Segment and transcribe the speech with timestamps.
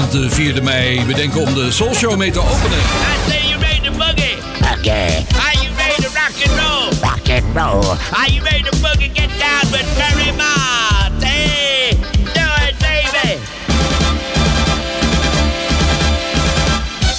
[0.00, 2.78] vanavond, de 4e mei, bedenken om de Soul Show mee te openen.
[2.78, 4.36] I say you ready to boogie.
[4.78, 7.10] Okay, Are you ready to rock and roll?
[7.10, 7.96] rock and roll.
[8.12, 9.10] Are you ready to boogie?
[9.12, 11.22] Get down with Barry Mott.
[11.24, 11.96] Hey,
[12.34, 13.38] do it, baby.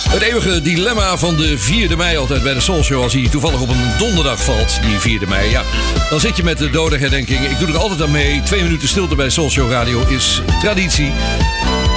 [0.09, 3.03] Het eeuwige dilemma van de 4e mei altijd bij de Soul Show.
[3.03, 5.50] Als hij toevallig op een donderdag valt, die 4e mei.
[5.50, 5.62] Ja,
[6.09, 7.40] dan zit je met de dodenherdenking.
[7.40, 8.42] Ik doe er altijd aan mee.
[8.44, 11.12] Twee minuten stilte bij Soul Show Radio is traditie.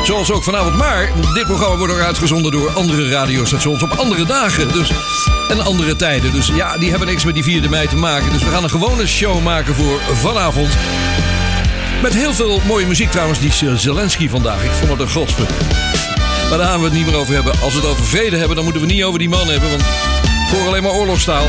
[0.03, 0.77] Zoals ook vanavond.
[0.77, 4.73] Maar dit programma wordt ook uitgezonden door andere radiostations op andere dagen.
[4.73, 4.93] Dus,
[5.49, 6.33] en andere tijden.
[6.33, 8.33] Dus ja, die hebben niks met die 4e mei te maken.
[8.33, 10.77] Dus we gaan een gewone show maken voor vanavond.
[12.03, 13.41] Met heel veel mooie muziek trouwens.
[13.41, 14.65] Die Zelensky vandaag.
[14.65, 15.43] Ik vond het een godspe.
[16.49, 17.53] Maar daar gaan we het niet meer over hebben.
[17.61, 19.71] Als we het over vrede hebben, dan moeten we niet over die man hebben.
[19.71, 21.47] Want ik hoor alleen maar oorlogstaal.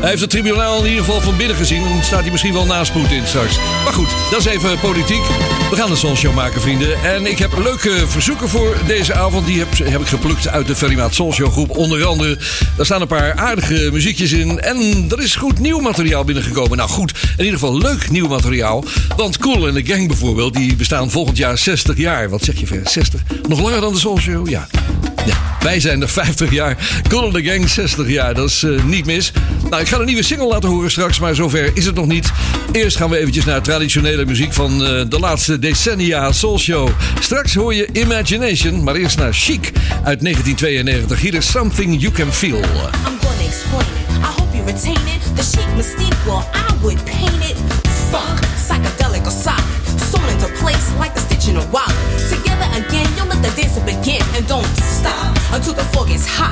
[0.00, 1.82] Hij heeft het tribunaal in ieder geval van binnen gezien.
[1.82, 3.56] Dan staat hij misschien wel naast Poetin straks.
[3.84, 5.22] Maar goed, dat is even politiek.
[5.70, 7.02] We gaan een Soulshow maken, vrienden.
[7.02, 9.46] En ik heb leuke verzoeken voor deze avond.
[9.46, 11.70] Die heb, heb ik geplukt uit de Ferrymaat Soulshow groep.
[11.70, 12.38] Onder andere,
[12.76, 14.60] daar staan een paar aardige muziekjes in.
[14.60, 16.76] En er is goed nieuw materiaal binnengekomen.
[16.76, 18.84] Nou goed, in ieder geval leuk nieuw materiaal.
[19.16, 22.28] Want Cool en de Gang bijvoorbeeld, die bestaan volgend jaar 60 jaar.
[22.28, 22.80] Wat zeg je ver?
[22.84, 23.22] 60?
[23.48, 24.48] Nog langer dan de Soulshow?
[24.48, 24.66] Ja.
[25.26, 26.76] Ja, wij zijn er 50 jaar.
[27.26, 28.34] And the Gang 60 jaar.
[28.34, 29.32] Dat is eh, niet mis.
[29.70, 32.30] Nou, ik ga een nieuwe single laten horen straks, maar zover is het nog niet.
[32.72, 36.88] Eerst gaan we eventjes naar traditionele muziek van eh, de laatste decennia Soul Show.
[37.20, 39.70] Straks hoor je Imagination, maar eerst naar Chic
[40.04, 41.20] uit 1992.
[41.20, 42.58] Hier is Something You Can Feel.
[42.58, 42.62] I'm
[43.20, 44.16] gonna explain it.
[44.18, 45.36] I hope you retain it.
[45.36, 47.56] The chic mystique, well, I would paint it.
[48.10, 49.64] Funk, psychedelic solid.
[50.10, 51.90] Sewn into place like the in a while.
[52.26, 56.50] Together again, you'll let the dance begin and don't stop until the floor gets hot.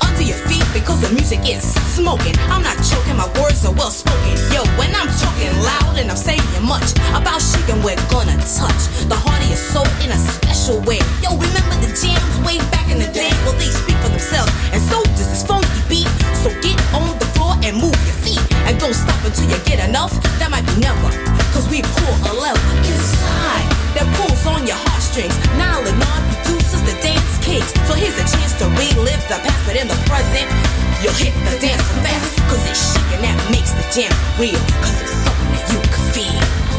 [0.00, 2.36] Under your feet because the music is smoking.
[2.48, 4.36] I'm not choking, my words are well spoken.
[4.52, 8.82] Yo, when I'm talking loud and I'm saying much about shit, and we're gonna touch
[9.08, 11.00] the heart of your soul in a special way.
[11.20, 13.32] Yo, remember the jams way back in the day?
[13.44, 16.08] Well, they speak for themselves, and so does this funky beat.
[16.40, 19.80] So get on the floor and move your feet, and don't stop until you get
[19.84, 20.12] enough.
[20.40, 21.10] That might be never,
[21.52, 25.34] cause we pull a level inside that pulls on your heartstrings.
[25.58, 27.72] Non produces the dance kicks.
[27.88, 30.48] So here's a chance to relive the past, but in the present,
[31.02, 35.14] you'll hit the dance fast, cause it's shaking that makes the jam real, cause it's
[35.24, 36.69] something that you can feel.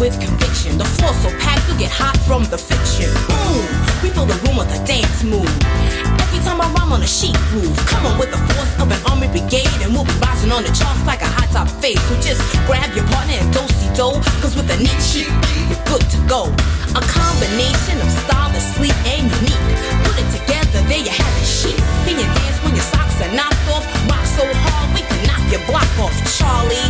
[0.00, 0.80] With conviction.
[0.80, 3.12] The floor so packed, you get hot from the fiction.
[3.28, 3.60] Boom.
[4.00, 5.44] We fill the room with a dance move.
[6.24, 8.96] Every time I rhyme on a sheet groove, come on with the force of an
[9.04, 12.00] army brigade, and we'll be rising on the charts like a hot top fade.
[12.08, 15.28] So just grab your partner and do si do, cause with a neat sheet,
[15.68, 16.48] you're good to go.
[16.96, 19.64] A combination of style that's sleek and unique.
[20.08, 21.44] Put it together, there you have it.
[21.44, 21.76] Chic.
[22.08, 23.84] Can you dance when your socks are knocked off?
[24.08, 26.88] Rock so hard we can knock your block off, Charlie.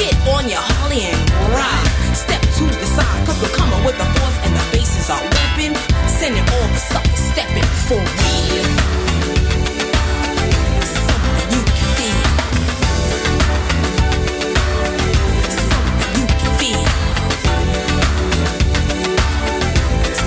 [0.00, 1.20] Get on your Harley and
[1.52, 1.84] ride.
[2.16, 5.76] Step to the side, cause we're coming with the force and the bases are whipping.
[6.08, 8.64] Sending all the suckers stepping for real.
[11.04, 12.22] Something you can feel.
[15.68, 16.86] Something you can feel.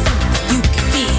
[0.05, 1.17] Something you can feel.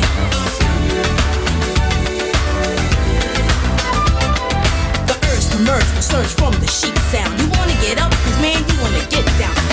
[5.10, 7.34] The urge to merge surge from the sheet sound.
[7.40, 9.69] You wanna get up, cause man, you wanna get down.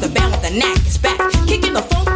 [0.00, 1.18] The band with the knack is back.
[1.46, 2.07] Kicking the funk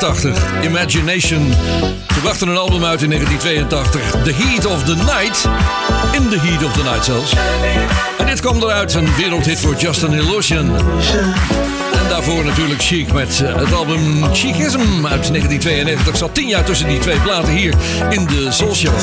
[0.00, 1.52] 82, Imagination.
[2.14, 5.48] Ze brachten een album uit in 1982, The Heat of the Night.
[6.12, 7.32] In the Heat of the Night zelfs.
[8.18, 10.70] En dit kwam eruit, een wereldhit voor Justin Illusion.
[12.10, 16.16] Daarvoor natuurlijk Chic met eh, het album Chicism uit 1992.
[16.16, 17.74] Zat tien jaar tussen die twee platen hier
[18.08, 18.94] in de Soul Show.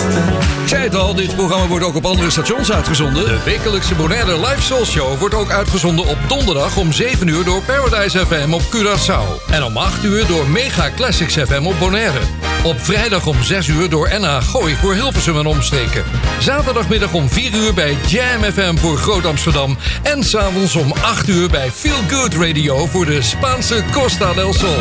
[0.61, 3.25] Ik zei het al, dit programma wordt ook op andere stations uitgezonden.
[3.25, 7.61] De wekelijkse Bonaire Live Soul Show wordt ook uitgezonden op donderdag om 7 uur door
[7.61, 9.49] Paradise FM op Curaçao.
[9.51, 12.19] En om 8 uur door Mega Classics FM op Bonaire.
[12.63, 16.03] Op vrijdag om 6 uur door NH Gooi voor Hilversum en omstreken.
[16.39, 19.77] Zaterdagmiddag om 4 uur bij Jam FM voor Groot Amsterdam.
[20.03, 24.75] En s'avonds om 8 uur bij Feel Good Radio voor de Spaanse Costa del Sol.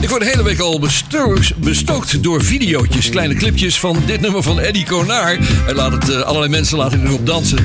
[0.00, 4.42] Ik word de hele week al besto- bestookt door videootjes, kleine clipjes van dit nummer
[4.42, 5.36] van Eddie Konar.
[5.40, 7.58] Hij laat het, eh, allerlei mensen laten erop dansen.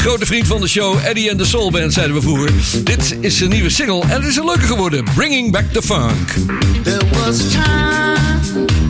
[0.00, 2.50] Grote vriend van de show, Eddie and the Soul Band, zeiden we vroeger.
[2.84, 5.04] Dit is zijn nieuwe single en het is een leuke geworden.
[5.14, 6.34] Bringing Back the Funk.
[6.82, 8.16] There was time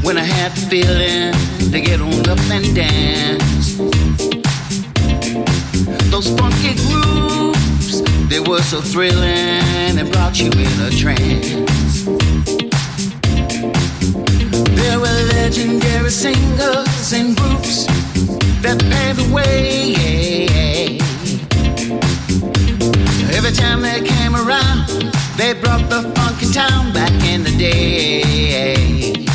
[0.09, 1.35] when I had the feeling
[1.71, 3.77] to get on up and dance.
[6.11, 8.00] Those funky grooves,
[8.31, 12.07] they were so thrilling and brought you in a trance.
[14.81, 17.85] There were legendary singers and groups
[18.62, 20.97] that paved the way.
[23.37, 24.88] Every time they came around,
[25.37, 29.27] they brought the funky town back in the day.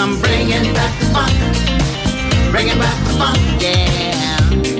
[0.00, 2.50] I'm bringing back the funk.
[2.50, 4.79] Bringing back the funk, yeah.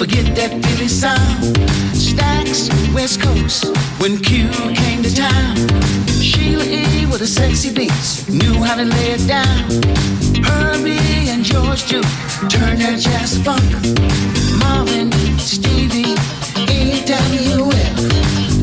[0.00, 1.44] Forget that Philly sound.
[1.94, 3.68] Stacks, West Coast,
[4.00, 5.54] when Q came to town.
[6.24, 7.04] Sheila E.
[7.04, 9.60] with the sexy beats, knew how to lay it down.
[10.40, 12.08] Herbie and George Duke
[12.48, 13.68] turned their jazz funk.
[14.64, 16.16] Marvin, Stevie,
[16.72, 17.96] AWF,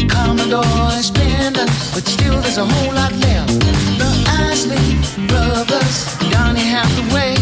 [0.10, 3.62] Commodore Splendor, but still there's a whole lot left.
[4.02, 4.10] The
[4.50, 7.38] Isley Brothers, Donny Hathaway,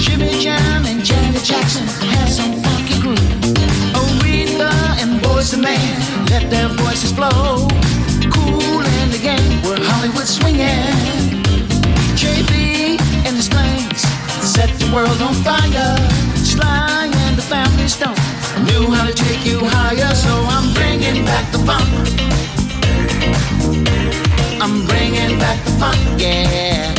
[0.00, 5.58] Jimmy Jam and Janet Jackson had some funky Aretha and Boys the
[6.30, 7.68] let their voices flow.
[8.32, 8.80] Cool
[9.12, 9.20] the
[9.62, 11.44] where Hollywood swinging.
[12.16, 13.36] JB and
[14.42, 15.96] set the world on fire.
[16.36, 18.16] Sly and the Family Stone
[18.64, 21.90] knew how to take you higher, so I'm bringing back the funk.
[24.62, 26.94] I'm bringing back the funk, yeah.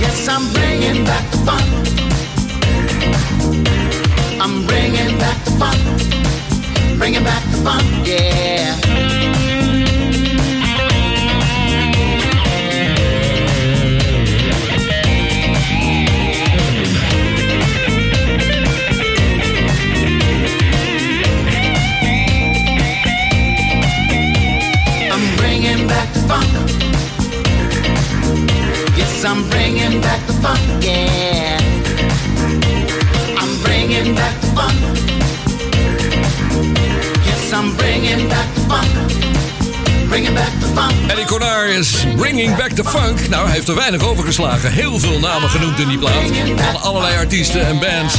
[0.00, 2.15] Yes, I'm bringing back the funk.
[4.48, 6.98] I'm bringing back the funk.
[6.98, 8.76] Bringing back the funk, yeah.
[25.10, 26.52] I'm bringing back the funk.
[28.96, 31.65] Yes, I'm bringing back the funk, yeah.
[33.96, 34.74] Bringing back the funk.
[37.24, 40.08] Yes, I'm bringing back the funk.
[40.08, 41.10] Bringing back the funk.
[41.10, 43.28] Eddie Konar is Bringing Back the Funk.
[43.28, 44.72] Nou, hij heeft er weinig overgeslagen.
[44.72, 46.30] Heel veel namen genoemd in die plaat.
[46.56, 48.14] Van allerlei artiesten en bands.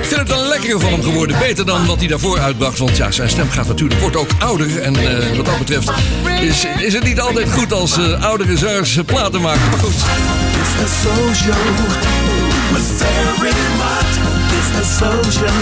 [0.00, 1.38] Ik vind het een lekkere van hem geworden.
[1.38, 2.78] Beter dan wat hij daarvoor uitbracht.
[2.78, 4.80] Want ja, zijn stem gaat natuurlijk, wordt ook ouder.
[4.80, 5.90] En eh, wat dat betreft
[6.40, 9.70] is, is het niet altijd goed als eh, oudere zangers platen maken.
[9.70, 10.04] Maar goed.
[14.76, 14.88] The Mott.
[14.88, 15.54] It's the soul show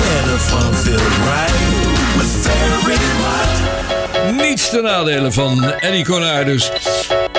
[0.00, 1.58] where the fun feels right
[2.86, 4.36] with Mott.
[4.36, 6.70] Niets ten nadele van Eddie Konar dus.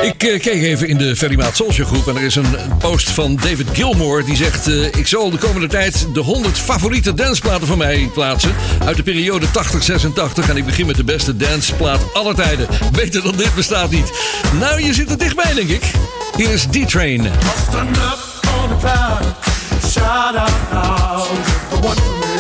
[0.01, 3.10] Ik eh, keek even in de Ferry Maat Social groep en er is een post
[3.10, 4.67] van David Gilmore die zegt...
[4.67, 8.55] eh, ik zal de komende tijd de 100 favoriete danceplaten van mij plaatsen...
[8.86, 12.67] uit de periode 80-86 en ik begin met de beste danceplaat aller tijden.
[12.91, 14.12] Beter dan dit bestaat niet.
[14.60, 15.91] Nou, je zit er dichtbij denk ik.
[16.36, 17.22] Hier is D-Train.
[19.89, 21.38] Stand up on the cloud, shout out loud,
[21.72, 22.36] the one for me.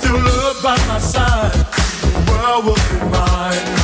[0.00, 1.52] Feel love by my side,
[2.02, 3.77] the world will be mine,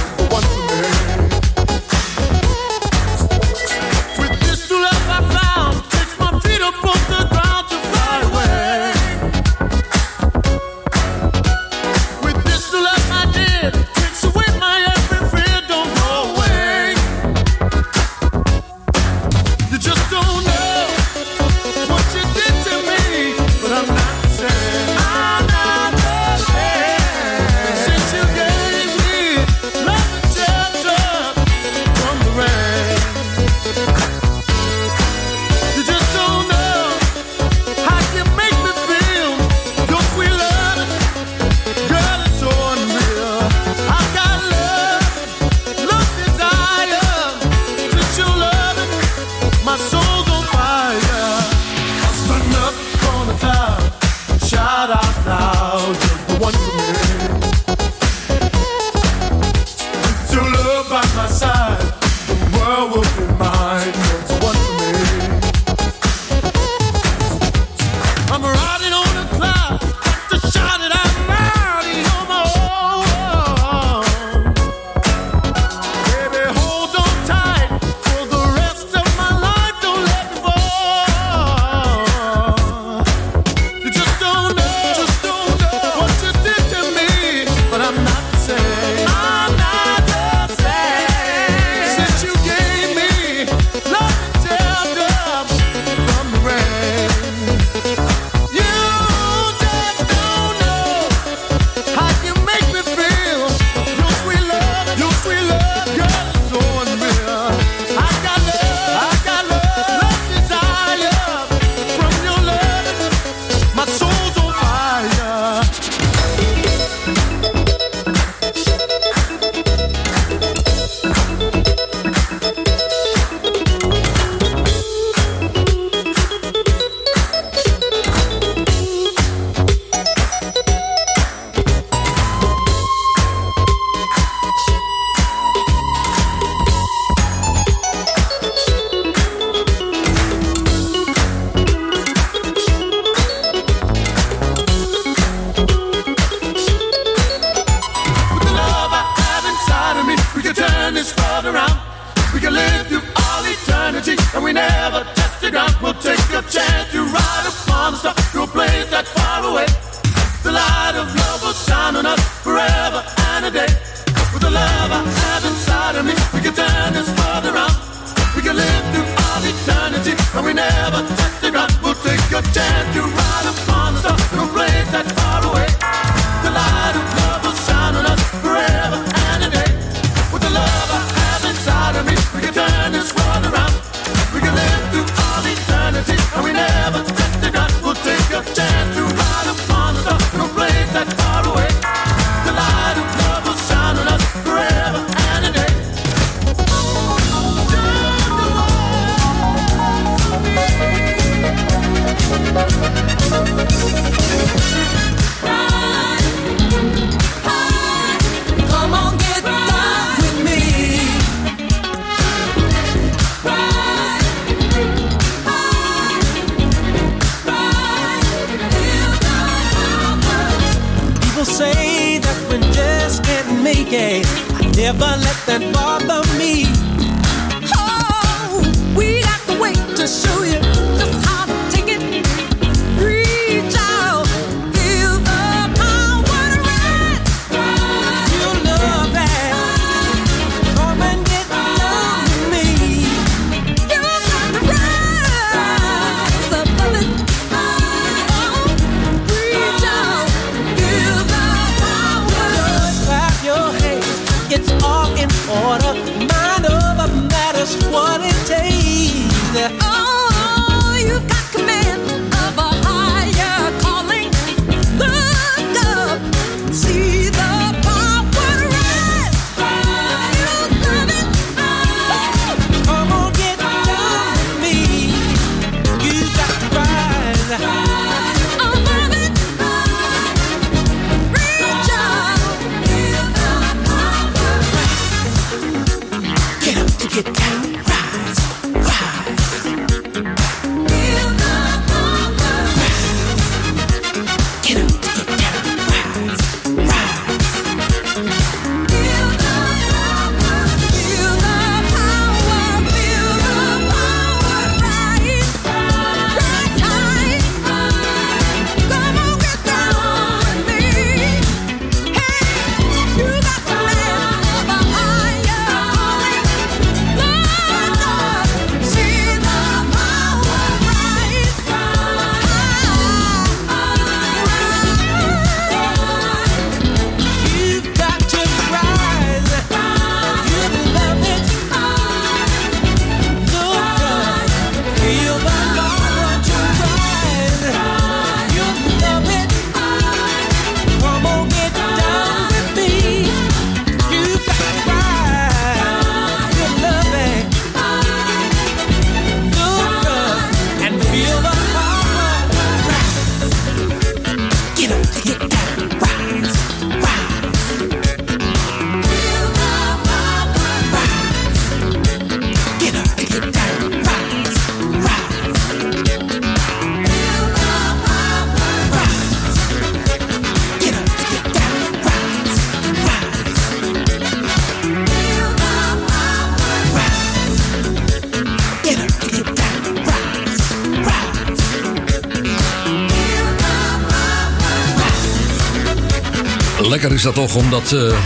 [387.24, 388.16] dat toch om dat, eh,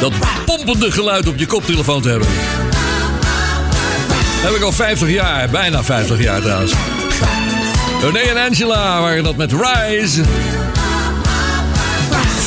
[0.00, 0.12] dat
[0.44, 2.28] pompende geluid op je koptelefoon te hebben.
[4.42, 6.72] Heb ik al 50 jaar, bijna 50 jaar trouwens.
[8.02, 10.22] René en Angela waren dat met Rise.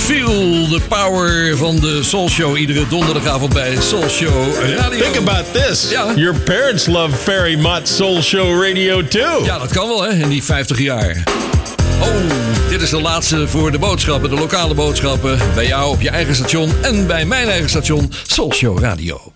[0.06, 2.58] Feel the power van de Soul Show.
[2.58, 5.00] Iedere donderdagavond bij Soul Show Radio.
[5.00, 5.90] Think about this.
[5.90, 6.14] Ja.
[6.16, 9.44] Your parents love Ferry Mott Soul Show Radio too.
[9.44, 11.24] Ja, dat kan wel hè, in die 50 jaar.
[12.02, 15.40] Oh, dit is de laatste voor de boodschappen, de lokale boodschappen.
[15.56, 19.29] Bij jou op je eigen station en bij mijn eigen station Soul Show Radio.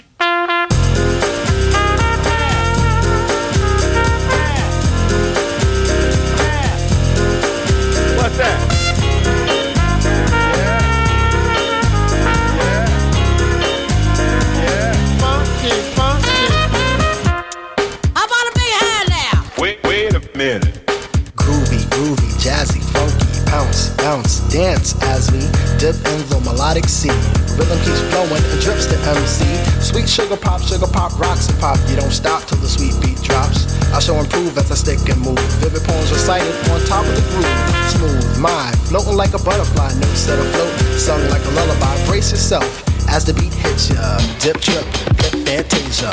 [34.33, 35.39] Improve as I stick and move.
[35.61, 37.45] Vivid poems recited on top of the groove.
[37.89, 42.05] Smooth, mind, floating like a butterfly, notes set afloat, sung like a lullaby.
[42.07, 44.17] Brace yourself as the beat hits ya.
[44.39, 44.85] Dip, trip,
[45.17, 46.09] flip, fantasia.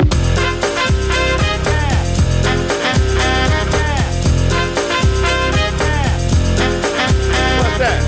[7.57, 8.01] What's that?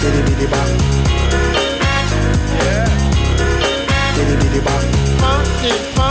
[0.00, 0.68] Diddy diddy bop.
[4.16, 4.82] Diddy diddy bop.
[5.60, 6.09] The beat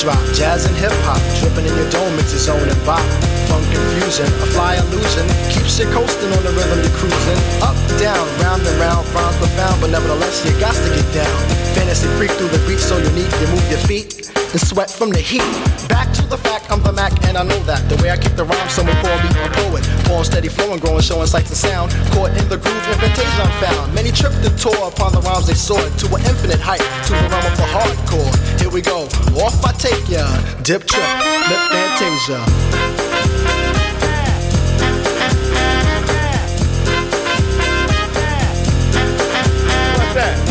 [0.00, 3.04] drop, jazz and hip hop, dripping in your dome, it's a zone and bop.
[3.52, 7.40] Funk confusion, a fly illusion, keeps you coasting on the rhythm you're cruising.
[7.60, 11.36] Up, down, round and round, rhymes profound, but nevertheless you got to get down.
[11.76, 14.19] Fantasy freak through the beat so unique, you move your feet
[14.52, 15.44] and sweat from the heat.
[15.88, 17.88] Back to the fact, I'm the Mac, and I know that.
[17.88, 19.84] The way I kick the rhyme, someone call me a poet.
[20.06, 21.92] Poem steady flowing, growing, showing sights and sound.
[22.10, 23.94] Caught in the groove, invitation I'm found.
[23.94, 27.26] Many tripped and tore upon the rhymes they soared to an infinite height, to the
[27.30, 28.32] realm of the hardcore.
[28.60, 29.06] Here we go,
[29.38, 30.26] off I take ya.
[30.62, 31.10] Dip trip,
[31.46, 32.42] lip fantasia.
[40.10, 40.50] That?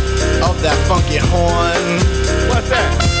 [0.43, 2.49] of that funky horn.
[2.49, 3.20] What's that?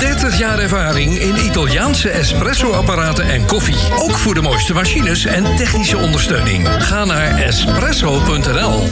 [0.01, 3.77] 30 jaar ervaring in Italiaanse espresso-apparaten en koffie.
[3.97, 6.67] Ook voor de mooiste machines en technische ondersteuning.
[6.79, 8.89] Ga naar espresso.nl.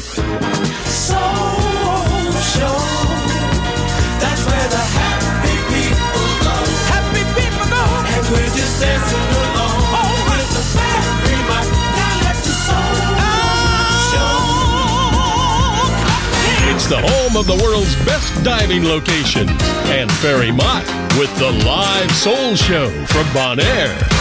[6.90, 7.84] Happy people go.
[8.16, 9.49] And just
[16.80, 19.52] It's the home of the world's best diving locations
[19.90, 20.88] and Ferry Mott
[21.20, 24.19] with the live soul show from Bonaire.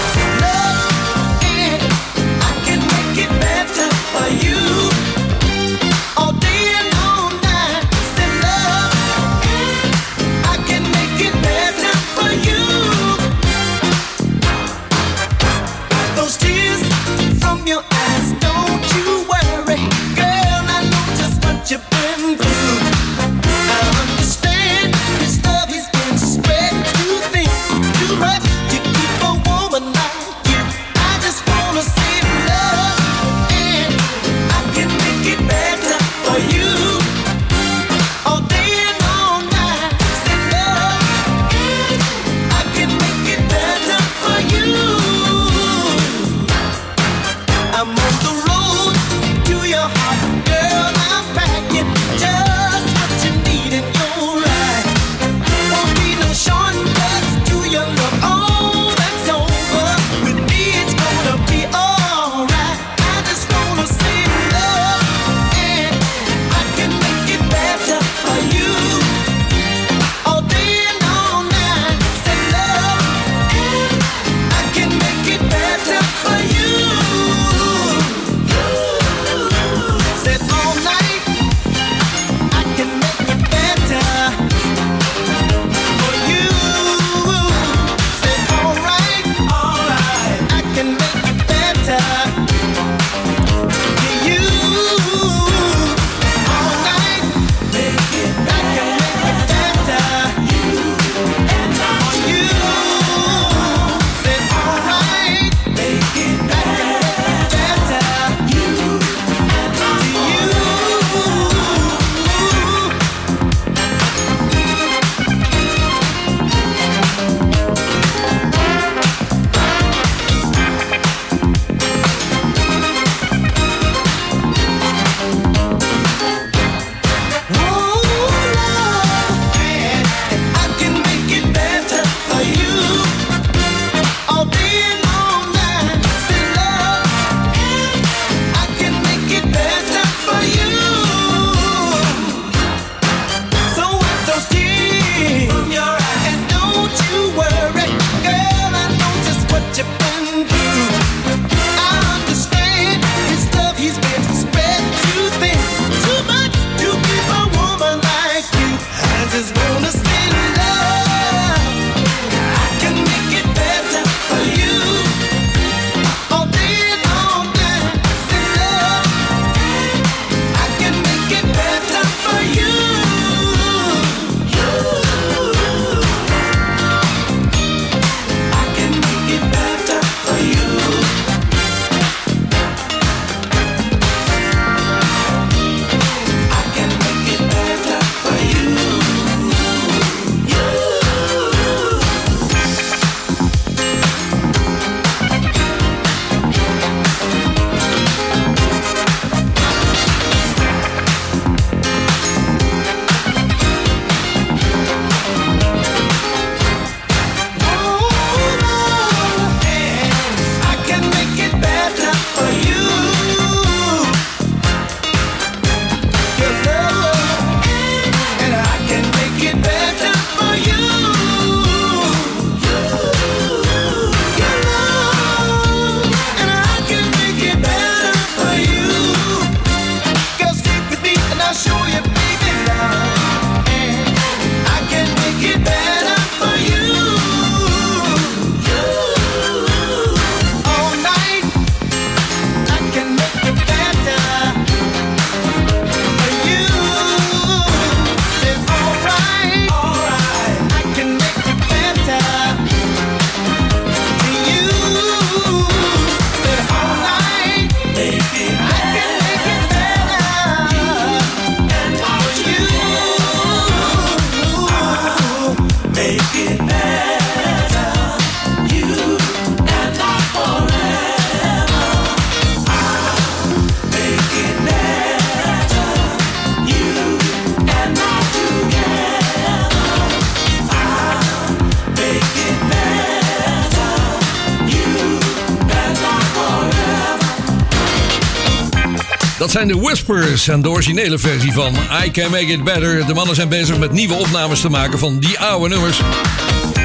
[289.58, 293.06] Zijn de Whispers en de originele versie van I Can Make It Better.
[293.06, 295.98] De mannen zijn bezig met nieuwe opnames te maken van die oude nummers.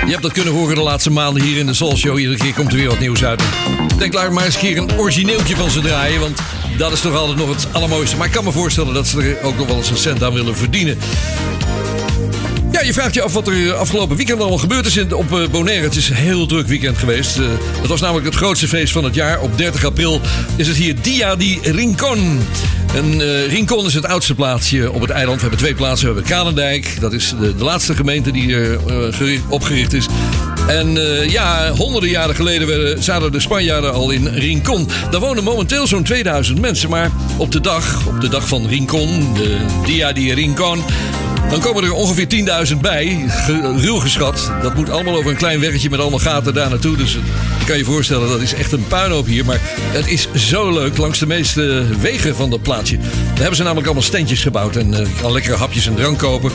[0.05, 2.19] Je hebt dat kunnen horen de laatste maanden hier in de Soul Show.
[2.19, 3.41] Iedere keer komt er weer wat nieuws uit.
[3.97, 6.19] Denk, laat maar eens een keer een origineeltje van ze draaien.
[6.19, 6.39] Want
[6.77, 8.17] dat is toch altijd nog het allermooiste.
[8.17, 10.33] Maar ik kan me voorstellen dat ze er ook nog wel eens een cent aan
[10.33, 10.97] willen verdienen.
[12.85, 15.83] Je vraagt je af wat er afgelopen weekend allemaal gebeurd is op eh, Bonaire.
[15.83, 17.37] Het is een heel druk weekend geweest.
[17.37, 17.43] Eh,
[17.81, 19.41] Het was namelijk het grootste feest van het jaar.
[19.41, 20.21] Op 30 april
[20.55, 22.39] is het hier Dia di Rincon.
[22.95, 25.35] En eh, Rincon is het oudste plaatsje op het eiland.
[25.35, 26.07] We hebben twee plaatsen.
[26.07, 26.97] We hebben Kanendijk.
[26.99, 30.05] Dat is de, de laatste gemeente die er eh, gericht- opgericht is.
[30.67, 34.87] En eh, ja, honderden jaren geleden werden, zaten de Spanjaarden al in Rincon.
[35.11, 36.89] Daar wonen momenteel zo'n 2000 mensen.
[36.89, 40.83] Maar op de dag, op de dag van Rincon, de Dia di Rincon...
[41.53, 42.27] Dan komen er ongeveer
[42.73, 43.25] 10.000 bij,
[43.77, 44.51] ruw geschat.
[44.61, 46.97] Dat moet allemaal over een klein weggetje met allemaal gaten daar naartoe.
[46.97, 47.13] Dus
[47.59, 49.45] je kan je voorstellen, dat is echt een puinhoop hier.
[49.45, 49.59] Maar
[49.91, 52.97] het is zo leuk langs de meeste wegen van dat plaatsje.
[52.97, 54.75] Daar hebben ze namelijk allemaal standjes gebouwd.
[54.75, 56.51] En eh, je kan lekkere hapjes en drank kopen.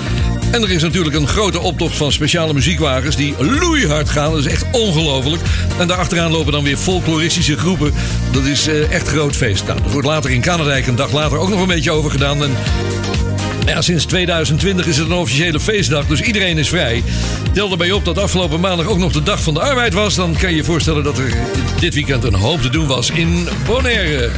[0.50, 4.30] En er is natuurlijk een grote optocht van speciale muziekwagens die loeihard gaan.
[4.30, 5.42] Dat is echt ongelooflijk.
[5.78, 7.92] En daarachteraan lopen dan weer folkloristische groepen.
[8.32, 9.66] Dat is eh, echt groot feest.
[9.66, 12.42] Nou, er wordt later in Kanadijk een dag later ook nog een beetje over gedaan.
[12.42, 12.56] En
[13.68, 17.02] ja, sinds 2020 is het een officiële feestdag, dus iedereen is vrij.
[17.52, 20.14] Tel erbij op dat afgelopen maandag ook nog de dag van de arbeid was.
[20.14, 21.36] Dan kan je je voorstellen dat er
[21.80, 24.30] dit weekend een hoop te doen was in Bonaire.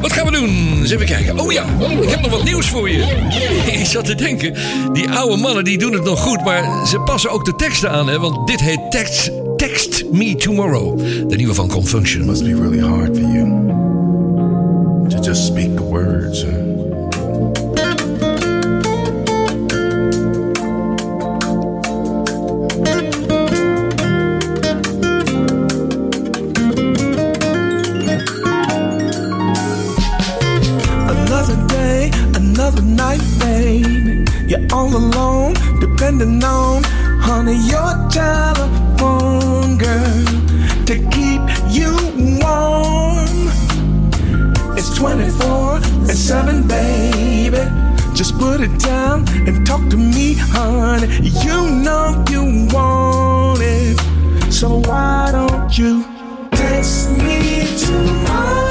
[0.00, 0.78] Wat gaan we doen?
[0.80, 1.38] Eens even kijken.
[1.38, 1.64] Oh ja,
[2.00, 3.04] ik heb nog wat nieuws voor je.
[3.80, 4.54] Ik zat te denken,
[4.92, 8.08] die oude mannen die doen het nog goed, maar ze passen ook de teksten aan,
[8.08, 8.18] hè?
[8.18, 10.98] Want dit heet Text, Text Me Tomorrow.
[11.28, 12.26] De nieuwe van Confunction.
[12.26, 13.74] must be really hard for you
[15.08, 16.42] to just speak words.
[16.42, 16.65] huh?
[34.96, 36.82] Alone, depending on,
[37.20, 40.24] honey, your telephone, girl,
[40.88, 41.92] to keep you
[42.40, 43.28] warm.
[44.78, 45.76] It's 24
[46.08, 47.64] and 7, baby.
[48.14, 51.08] Just put it down and talk to me, honey.
[51.44, 52.42] You know you
[52.72, 54.00] want it.
[54.50, 56.04] So why don't you
[56.52, 58.65] text me tomorrow,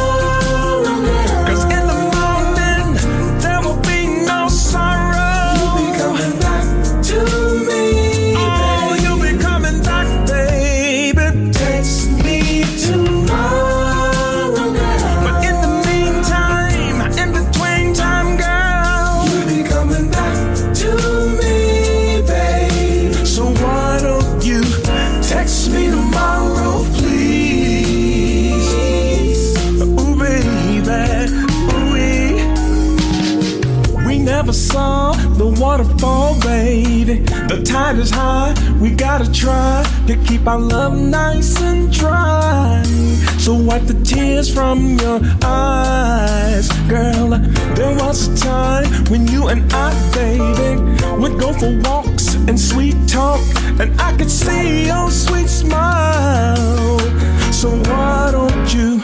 [38.06, 42.84] is high, we gotta try to keep our love nice and dry.
[43.44, 47.30] So wipe the tears from your eyes, girl.
[47.78, 50.72] There was a time when you and I, baby,
[51.22, 53.42] would go for walks and sweet talk,
[53.82, 57.00] and I could see your sweet smile.
[57.52, 59.02] So why don't you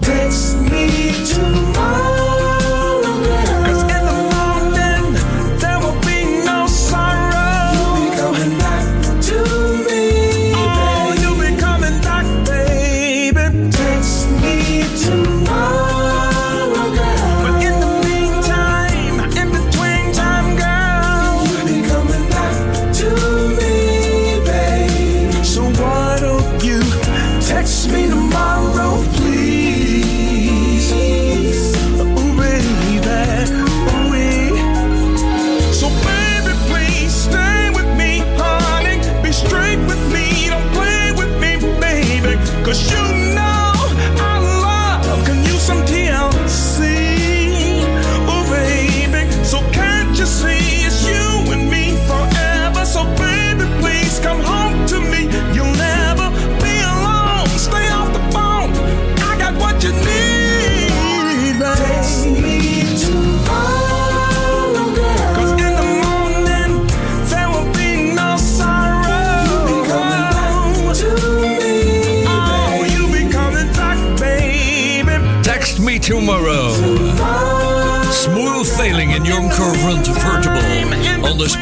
[0.00, 0.84] text me
[1.34, 2.31] tomorrow,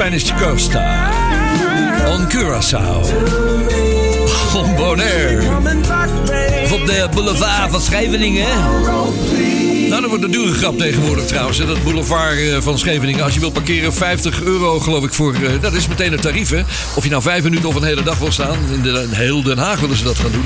[0.00, 0.74] Spanish coast.
[2.06, 3.02] On Curacao.
[4.52, 5.42] Tom Bonaire.
[6.64, 8.46] Of op de boulevard van Scheveningen.
[9.88, 11.58] Nou, dat wordt een dure grap tegenwoordig trouwens.
[11.58, 13.24] Dat boulevard eh, van Scheveningen.
[13.24, 15.34] Als je wilt parkeren, 50 euro geloof ik voor...
[15.34, 16.52] eh, dat is meteen het tarief.
[16.94, 18.58] Of je nou vijf minuten of een hele dag wil staan.
[18.72, 20.44] In, de, in heel Den Haag willen ze dat gaan doen.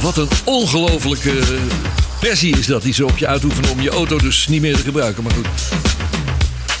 [0.00, 1.46] Wat een ongelofelijke eh,
[2.20, 3.70] pressie is dat die ze op je uitoefenen...
[3.70, 5.22] om je auto dus niet meer te gebruiken.
[5.22, 5.87] Maar goed.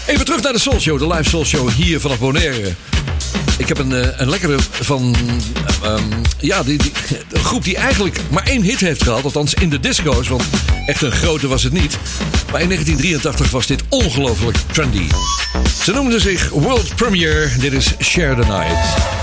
[0.08, 2.74] Even terug naar de Soul Show, de live Soul Show hier vanaf Bonaire.
[3.58, 5.16] Ik heb een, eh, een lekkere van.
[5.82, 6.02] eh, ehm,
[6.40, 6.80] ja, die,
[7.32, 9.24] groep die eigenlijk maar één hit heeft gehad.
[9.24, 10.28] Althans in de disco's.
[10.28, 10.44] Want
[10.86, 11.98] echt een grote was het niet.
[12.52, 15.06] Maar in 1983 was dit ongelooflijk trendy.
[15.82, 17.48] Ze noemden zich World Premiere.
[17.58, 19.17] Dit is Share the Night.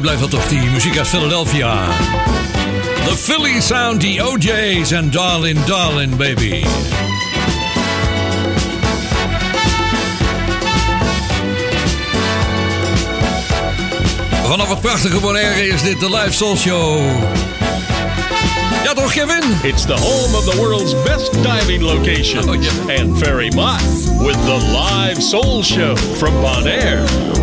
[0.00, 1.86] mooi blijft dat toch, die muziek uit Philadelphia.
[3.04, 6.64] The Philly Sound, the OJ's en Darling, Darling Baby.
[14.44, 17.00] Vanaf het prachtige Bonaire is dit de live soul show.
[18.84, 19.42] Ja toch, Kevin?
[19.62, 23.82] It's the home of the world's best diving location oh, And Ferry much
[24.18, 27.37] with the live soul show from Bonaire.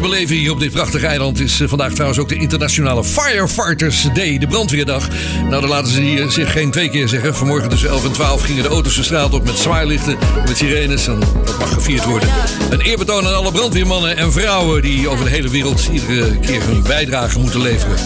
[0.00, 4.08] te beleven hier op dit prachtige eiland is eh, vandaag trouwens ook de Internationale Firefighters
[4.14, 5.08] Day, de brandweerdag.
[5.48, 7.34] Nou, dan laten ze hier zich geen twee keer zeggen.
[7.34, 11.06] Vanmorgen tussen 11 en 12 gingen de auto's de straat op met zwaailichten, met sirenes.
[11.06, 12.28] En dat mag gevierd worden.
[12.70, 16.82] Een eerbetoon aan alle brandweermannen en vrouwen die over de hele wereld iedere keer hun
[16.82, 17.96] bijdrage moeten leveren.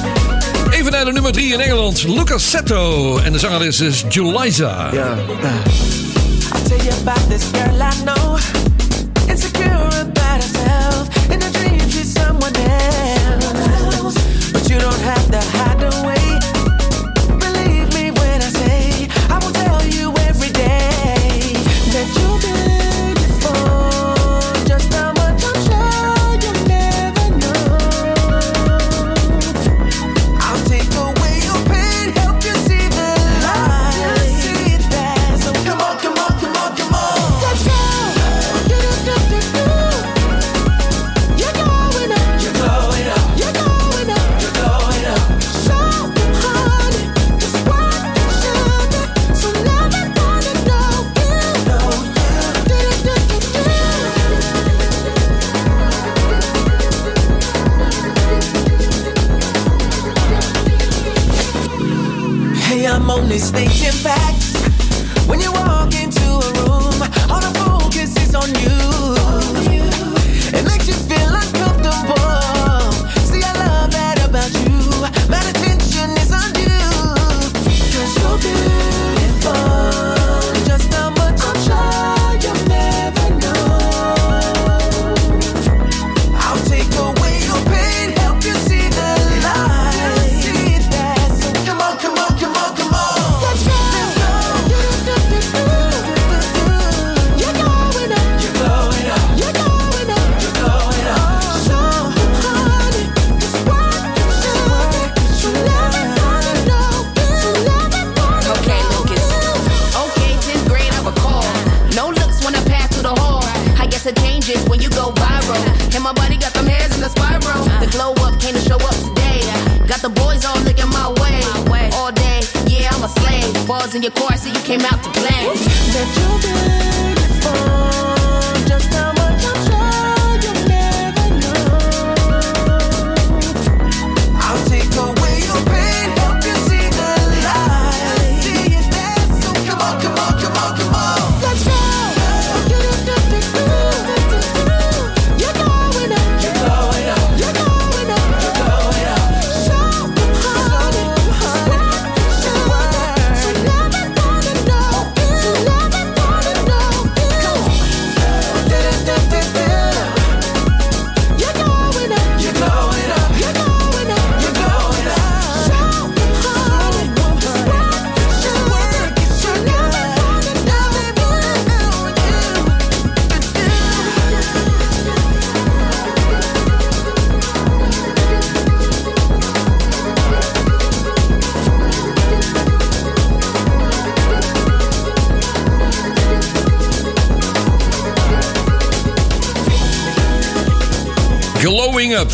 [0.71, 3.19] Even naar de nummer 3 in Engeland, Lucas Setto.
[3.19, 4.91] En de zangeres is Juliza.
[4.93, 5.17] Ja.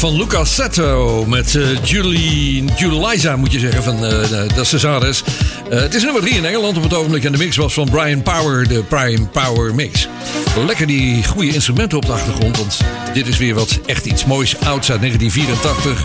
[0.01, 5.23] Van Luca Setto met eh, Julie, Julisa moet je zeggen, van eh de, Cesares.
[5.71, 7.89] Eh, het is nummer 3 in Engeland op het ogenblik en de mix was van
[7.91, 10.09] Brian Power, de Prime Power Mix.
[10.67, 12.81] Lekker die goede instrumenten op de achtergrond, want
[13.15, 16.05] dit is weer wat echt iets moois ouds uit 1984.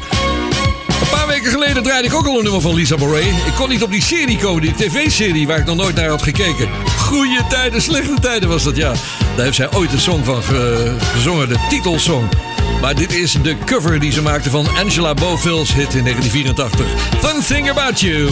[1.01, 3.23] Een paar weken geleden draaide ik ook al een nummer van Lisa Boret.
[3.25, 6.21] Ik kon niet op die serie komen, die tv-serie waar ik nog nooit naar had
[6.23, 6.69] gekeken.
[6.99, 8.91] Goeie tijden, slechte tijden was dat, ja.
[9.35, 12.23] Daar heeft zij ooit een song van ge- gezongen, de titelsong.
[12.81, 16.85] Maar dit is de cover die ze maakte van Angela Boville's hit in 1984.
[17.19, 18.29] Fun Thing About You.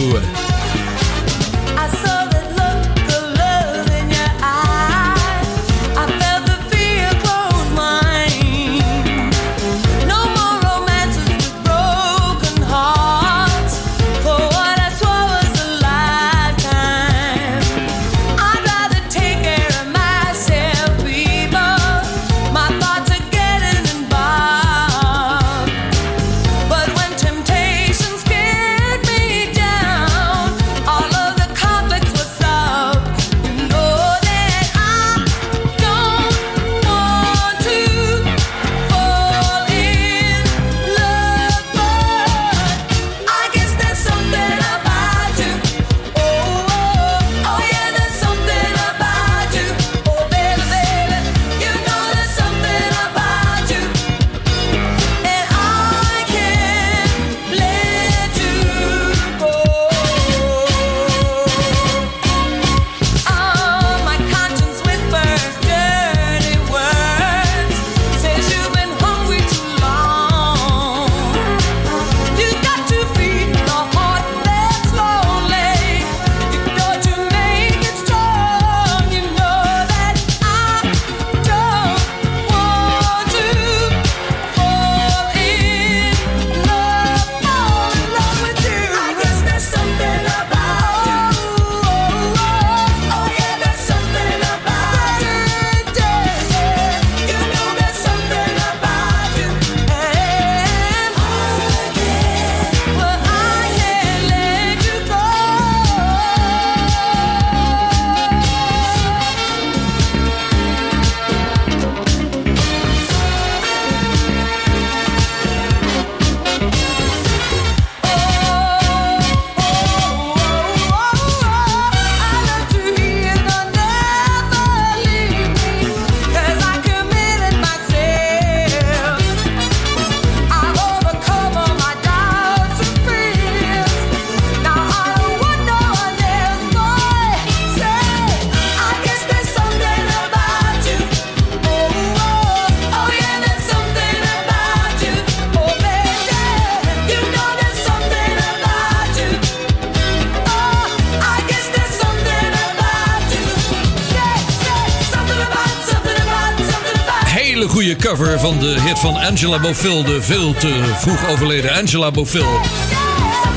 [159.04, 162.40] Van Angela Bofill, de veel te vroeg overleden Angela Bofill.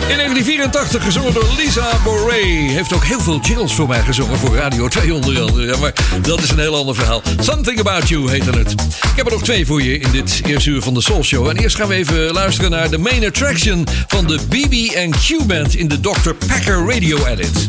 [0.09, 2.71] In 1984 gezongen door Lisa Boret.
[2.71, 5.65] Heeft ook heel veel jingles voor mij gezongen voor Radio 2 onder andere.
[5.65, 7.21] Ja, maar dat is een heel ander verhaal.
[7.39, 8.71] Something About You heette het.
[8.71, 11.47] Ik heb er nog twee voor je in dit eerste uur van de Soul Show.
[11.47, 15.87] En eerst gaan we even luisteren naar de main attraction van de BB&Q Band in
[15.87, 16.31] de Dr.
[16.47, 17.65] Packer Radio Edit.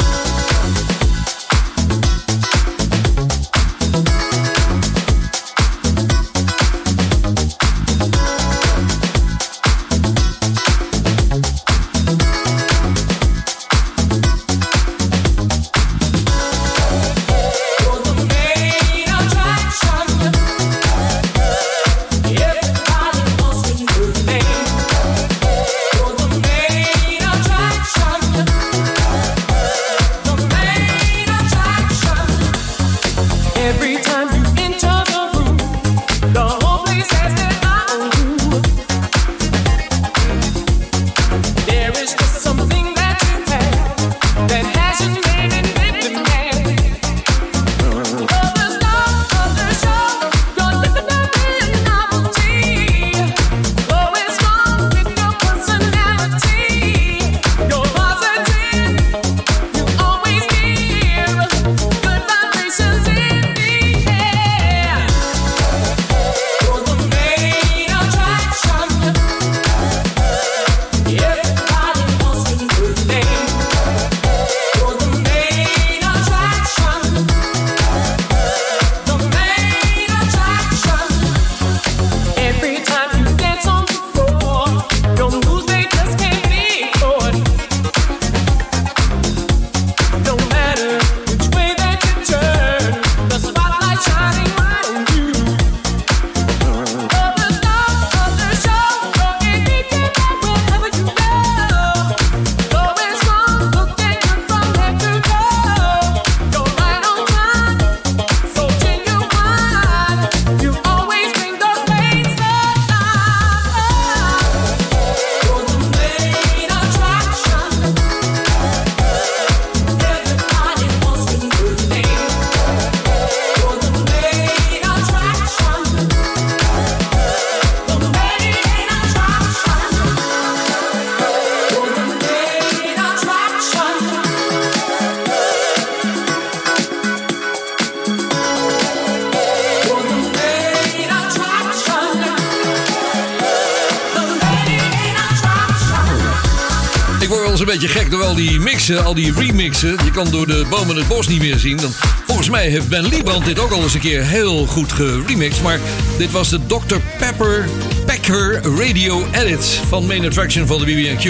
[148.96, 149.96] Al die remixen.
[150.04, 151.76] Je kan door de bomen het bos niet meer zien.
[151.76, 151.92] Dan,
[152.26, 155.62] volgens mij heeft Ben Lieband dit ook al eens een keer heel goed geremixed.
[155.62, 155.80] Maar
[156.18, 156.96] dit was de Dr.
[157.18, 157.68] Pepper
[158.06, 161.22] Packer Radio Edit van Main Attraction van de BB&Q.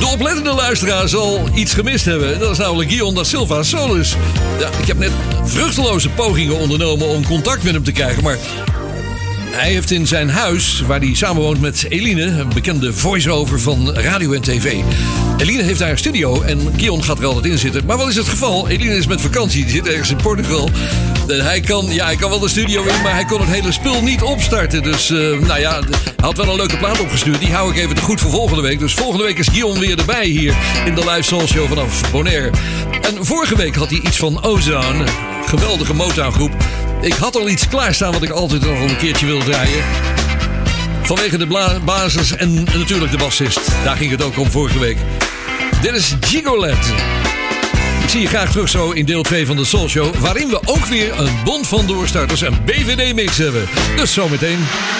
[0.00, 2.38] De oplettende luisteraar zal iets gemist hebben.
[2.38, 4.16] Dat is namelijk Guion da Silva Solus.
[4.58, 5.12] Ja, ik heb net
[5.44, 8.22] vruchteloze pogingen ondernomen om contact met hem te krijgen.
[8.22, 8.38] Maar
[9.50, 14.32] hij heeft in zijn huis, waar hij samenwoont met Eline, een bekende voice-over van radio
[14.32, 14.82] en tv.
[15.36, 17.84] Eline heeft daar een studio en Guion gaat er altijd in zitten.
[17.86, 18.68] Maar wat is het geval?
[18.68, 20.70] Eline is met vakantie, die zit ergens in Portugal.
[21.28, 23.72] En hij kan, ja, hij kan wel de studio in, maar hij kon het hele
[23.72, 24.82] spul niet opstarten.
[24.82, 27.40] Dus, eh, nou ja, hij had wel een leuke plaat opgestuurd.
[27.40, 28.78] Die hou ik even goed voor volgende week.
[28.78, 32.50] Dus volgende week is Guion weer erbij hier in de Live Soul Show vanaf Bonaire.
[33.00, 35.04] En vorige week had hij iets van Ozone,
[35.46, 36.52] geweldige Motown groep.
[37.00, 39.84] Ik had al iets klaarstaan wat ik altijd nog een keertje wil draaien.
[41.02, 43.60] Vanwege de basis en natuurlijk de bassist.
[43.84, 44.96] Daar ging het ook om vorige week.
[45.80, 46.92] Dit is Gigolet.
[48.02, 50.14] Ik zie je graag terug zo in deel 2 van de Soul Show.
[50.14, 53.68] Waarin we ook weer een bond van doorstarters en BVD-mix hebben.
[53.96, 54.58] Dus zometeen.
[54.58, 54.99] You're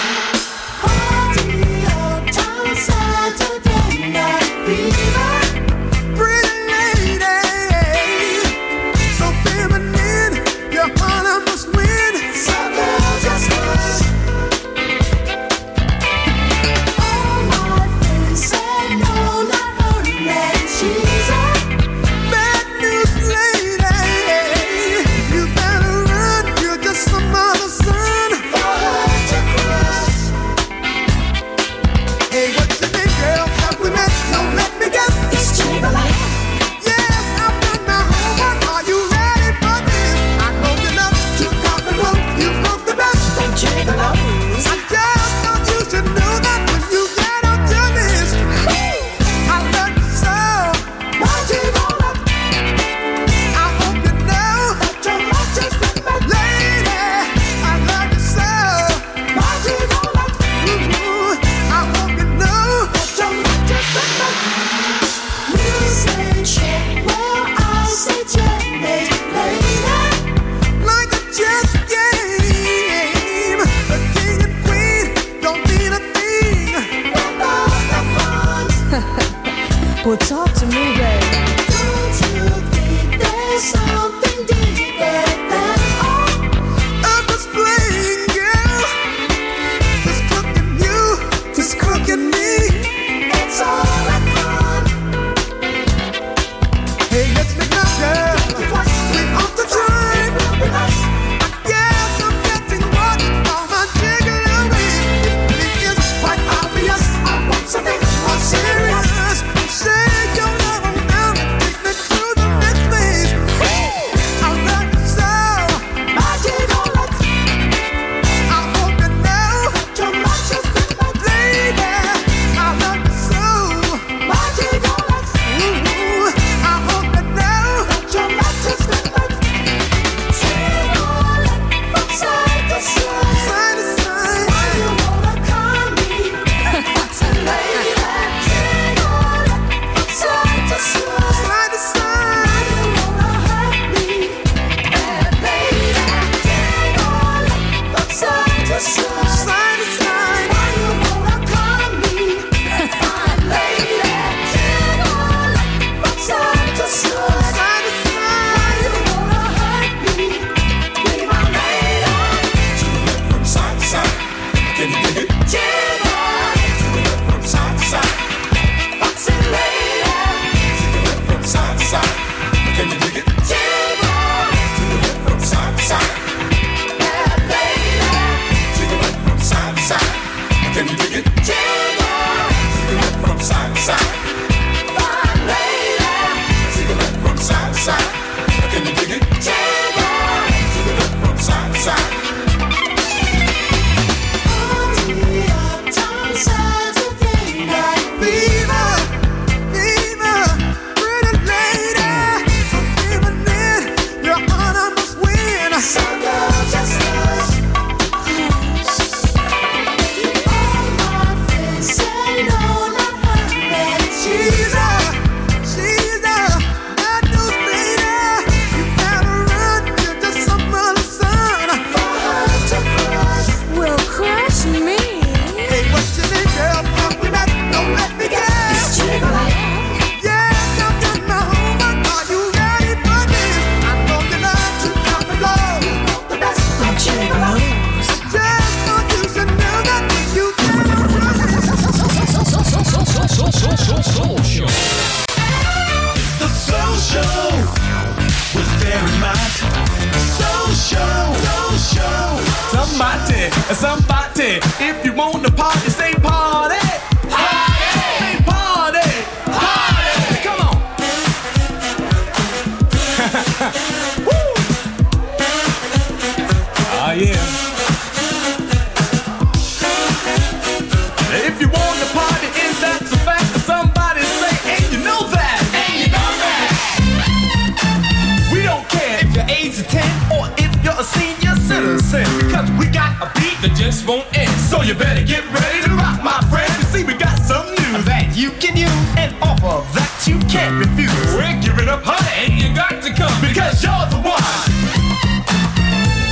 [291.35, 293.33] We're giving up, honey, and you got to come.
[293.41, 294.41] Because you're the one.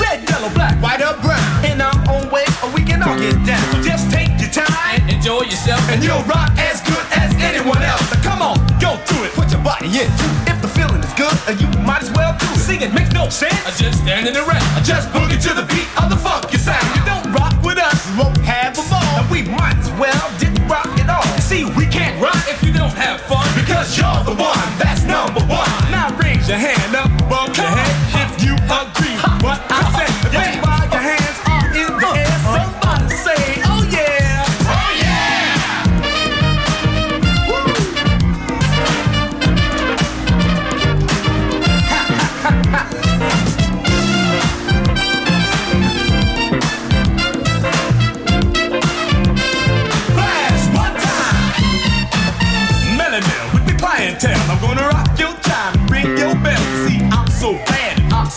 [0.02, 1.46] Red, yellow, black, white, or brown.
[1.66, 3.62] In our own way, or we can all get down.
[3.72, 5.82] So just take your time and enjoy yourself.
[5.90, 8.02] And you'll rock as good as anyone else.
[8.10, 9.34] So come on, go through it.
[9.38, 10.50] Put your body into it.
[10.50, 12.60] If the feeling is good, uh, you might as well do it.
[12.60, 13.56] Sing it makes no sense.
[13.66, 14.66] I just standing around.
[14.74, 16.86] I just boogie to the beat of the funky sound.
[16.98, 19.14] You don't rock with us, you won't have a ball.
[19.22, 21.26] And we might as well didn't rock at all.
[21.42, 23.39] See, we can't rock if you don't have fun.
[23.90, 25.68] Because you're the one that's number one.
[25.90, 27.09] Now raise your hand up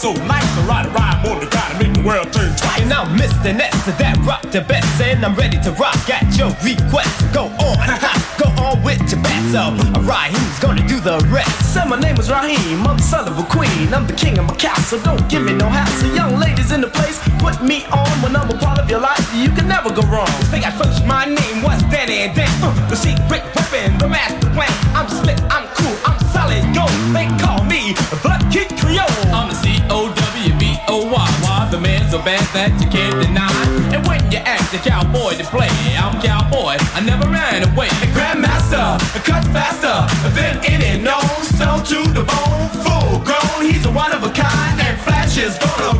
[0.02, 0.42] so nice.
[0.58, 2.82] I ride a rhyme on the kind to make the world turn twice.
[2.82, 3.54] And I'm Mr.
[3.54, 7.14] Ness, that rock the best, and I'm ready to rock at your request.
[7.30, 7.78] Go on,
[8.34, 9.54] go on with your best.
[9.54, 11.54] So, alright, who's gonna do the rest?
[11.70, 13.94] Said my name is Raheem, I'm the son of a queen.
[13.94, 16.10] I'm the king of my castle, don't give me no hassle.
[16.10, 19.22] Young ladies in the place, put me on when I'm a part of your life.
[19.38, 20.34] You can never go wrong.
[20.50, 24.50] Say at first my name was Danny and then uh, the secret weapon, the master
[24.50, 24.74] plan.
[24.98, 26.90] I'm slick, I'm cool, I'm solid gold.
[27.14, 29.11] They call me the Kid Creole.
[32.12, 33.48] The so bad that you can't deny?
[33.88, 37.88] And when you ask the cowboy to play, I'm cowboy, I never ran away.
[38.12, 40.04] Grandmaster, cut faster
[40.36, 41.24] than any known.
[41.56, 43.64] Snow to the bone, full grown.
[43.64, 45.91] He's a one of a kind, and Flash is gonna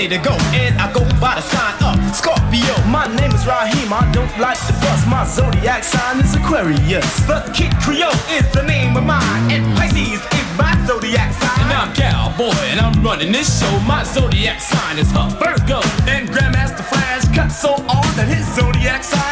[0.00, 0.34] ready to go.
[0.56, 2.74] And I go by the sign of Scorpio.
[2.88, 5.06] My name is Raheem, I don't like to fuss.
[5.06, 7.04] My zodiac sign is Aquarius.
[7.26, 11.60] The Kid Creole is the name of mine, and Pisces is my zodiac sign.
[11.60, 13.72] And I'm Cowboy, and I'm running this show.
[13.80, 15.80] My zodiac sign is Virgo.
[16.08, 19.29] And Grandmaster Flash cut so on that his zodiac sign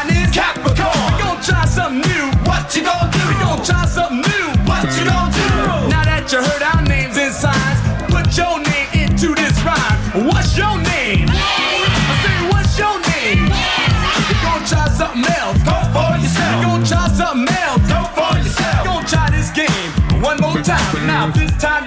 [21.06, 21.86] Now this time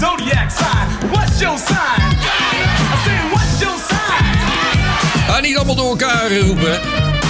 [0.00, 0.50] zodiac.
[1.10, 2.06] What's your sign?
[5.46, 6.80] Niet allemaal door elkaar roepen.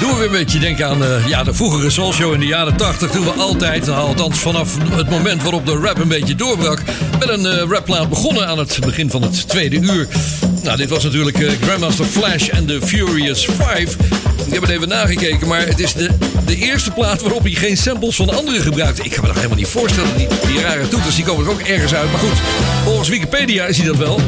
[0.01, 2.77] Doen we weer een beetje denken aan eh, ja, de vroegere soulshow in de jaren
[2.77, 3.11] 80.
[3.11, 6.83] Toen we altijd, althans vanaf het moment waarop de rap een beetje doorbrak...
[7.19, 10.09] met een eh, rapplaat begonnen aan het begin van het tweede uur.
[10.63, 13.97] Nou, dit was natuurlijk eh, Grandmaster Flash en de Furious Five.
[14.47, 16.11] Ik heb het even nagekeken, maar het is de,
[16.47, 19.05] de eerste plaat waarop hij geen samples van anderen gebruikt.
[19.05, 20.17] Ik kan me dat helemaal niet voorstellen.
[20.17, 22.11] Die, die rare toeters die komen er ook ergens uit.
[22.11, 22.39] Maar goed,
[22.85, 24.21] volgens Wikipedia is hij dat wel.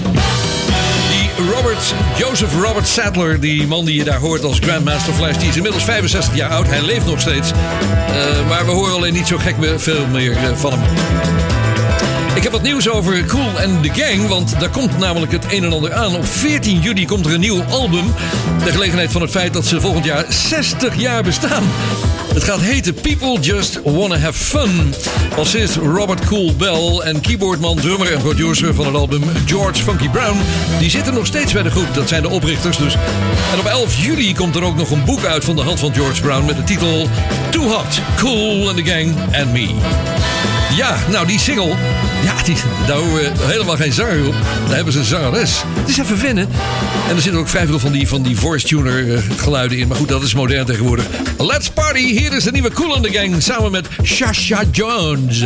[1.55, 5.57] Robert, Joseph Robert Sadler, die man die je daar hoort als Grandmaster Flash, die is
[5.57, 6.67] inmiddels 65 jaar oud.
[6.67, 7.51] Hij leeft nog steeds.
[7.51, 11.48] Eh, maar we horen alleen niet zo gek veel meer eh, van hem.
[12.39, 15.65] Ik heb wat nieuws over Cool and the Gang, want daar komt namelijk het een
[15.65, 16.17] en ander aan.
[16.17, 18.05] Op 14 juli komt er een nieuw album.
[18.65, 21.63] De gelegenheid van het feit dat ze volgend jaar 60 jaar bestaan.
[22.35, 24.95] Het gaat heten People Just Wanna Have Fun.
[25.37, 30.39] Bassist Robert Cool Bell en keyboardman, drummer en producer van het album George Funky Brown...
[30.79, 31.95] die zitten nog steeds bij de groep.
[31.95, 32.95] Dat zijn de oprichters dus.
[33.53, 35.95] En op 11 juli komt er ook nog een boek uit van de hand van
[35.95, 36.45] George Brown...
[36.45, 37.09] met de titel
[37.51, 39.75] Too Hot, Cool and the Gang and Me.
[40.77, 41.75] Ja, nou die single,
[42.23, 42.35] ja,
[42.87, 44.35] daar horen we helemaal geen zanger op.
[44.67, 45.63] Daar hebben ze een zangeres.
[45.79, 46.49] Het is even vinden.
[47.09, 49.89] En er zitten ook vrij veel van die, van die voice tuner eh, geluiden in.
[49.89, 51.07] Maar goed, dat is modern tegenwoordig.
[51.39, 52.01] Let's party!
[52.01, 55.45] Hier is de nieuwe Cool in Gang samen met Shasha Jones.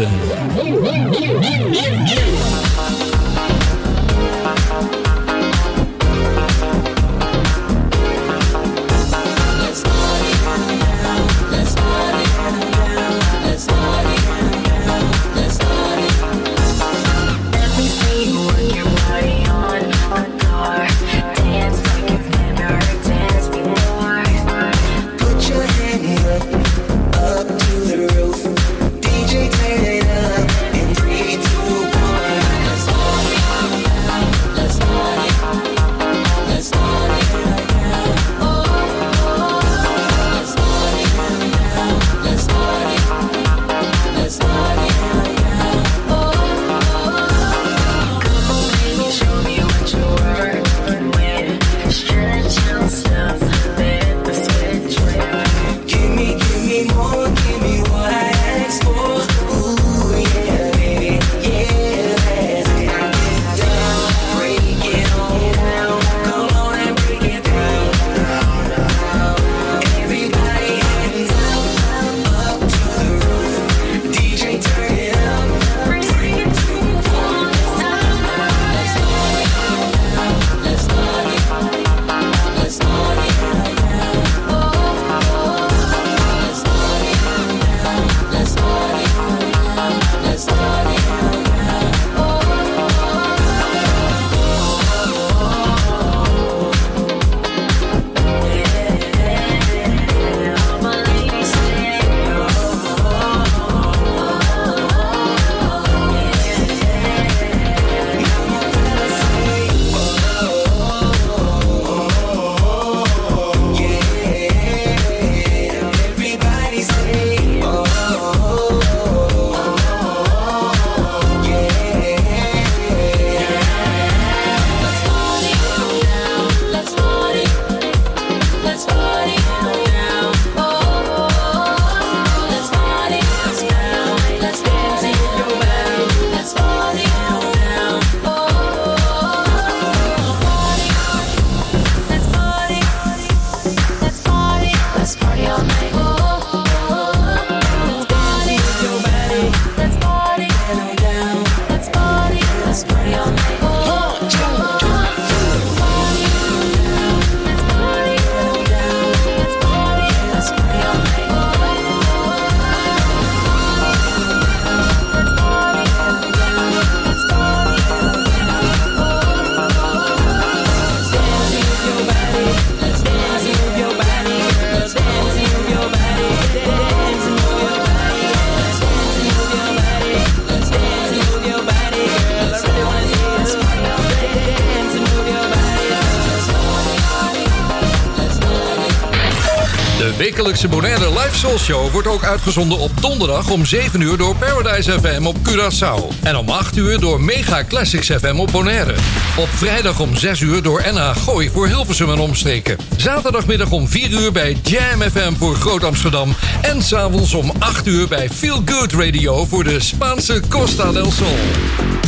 [190.62, 194.93] De Bonaire Live Soul Show wordt ook uitgezonden op donderdag om 7 uur door Paradise
[195.01, 196.22] FM op Curaçao.
[196.22, 198.94] En om 8 uur door Mega Classics FM op Bonaire.
[199.36, 202.76] Op vrijdag om 6 uur door NH Gooi voor Hilversum en omstreken.
[202.97, 206.34] Zaterdagmiddag om 4 uur bij Jam FM voor Groot Amsterdam.
[206.60, 212.01] En s'avonds om 8 uur bij Feel Good Radio voor de Spaanse Costa del Sol.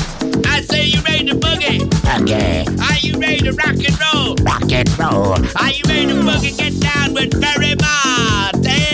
[0.55, 1.82] I say you ready to boogie.
[2.22, 2.64] Okay.
[2.81, 4.36] Are you ready to rock and roll?
[4.43, 5.32] Rock and roll.
[5.60, 6.56] Are you ready to boogie?
[6.56, 8.93] Get down with Barry Mott.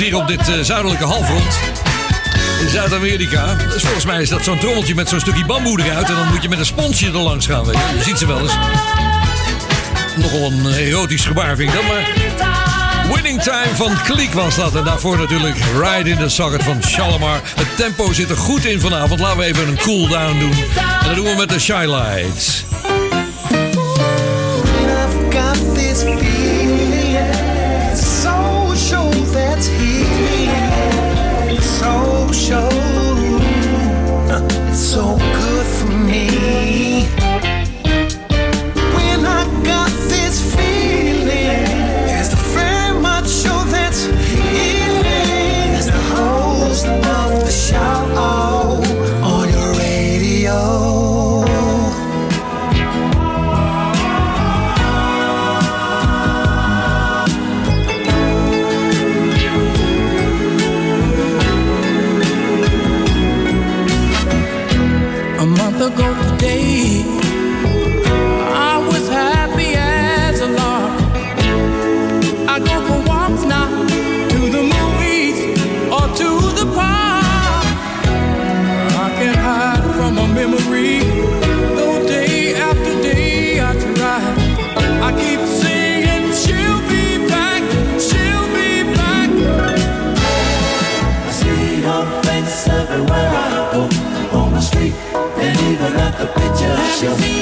[0.00, 1.58] Hier op dit eh, zuidelijke halfrond.
[2.60, 3.54] In Zuid-Amerika.
[3.54, 6.08] Dus volgens mij is dat zo'n trommeltje met zo'n stukje bamboe eruit.
[6.08, 7.64] En dan moet je met een sponsje er langs gaan.
[7.64, 8.52] Je ziet ze wel eens.
[10.16, 11.84] Nogal een erotisch gebaar vind ik dat.
[11.88, 12.06] Maar
[13.14, 14.74] Winning Time van Kliek was dat.
[14.74, 17.40] En daarvoor natuurlijk Ride in the Socket van Shalimar.
[17.56, 19.20] Het tempo zit er goed in vanavond.
[19.20, 20.52] Laten we even een cool down doen.
[21.00, 22.59] En dat doen we met de Shy Lights.
[97.00, 97.39] Show.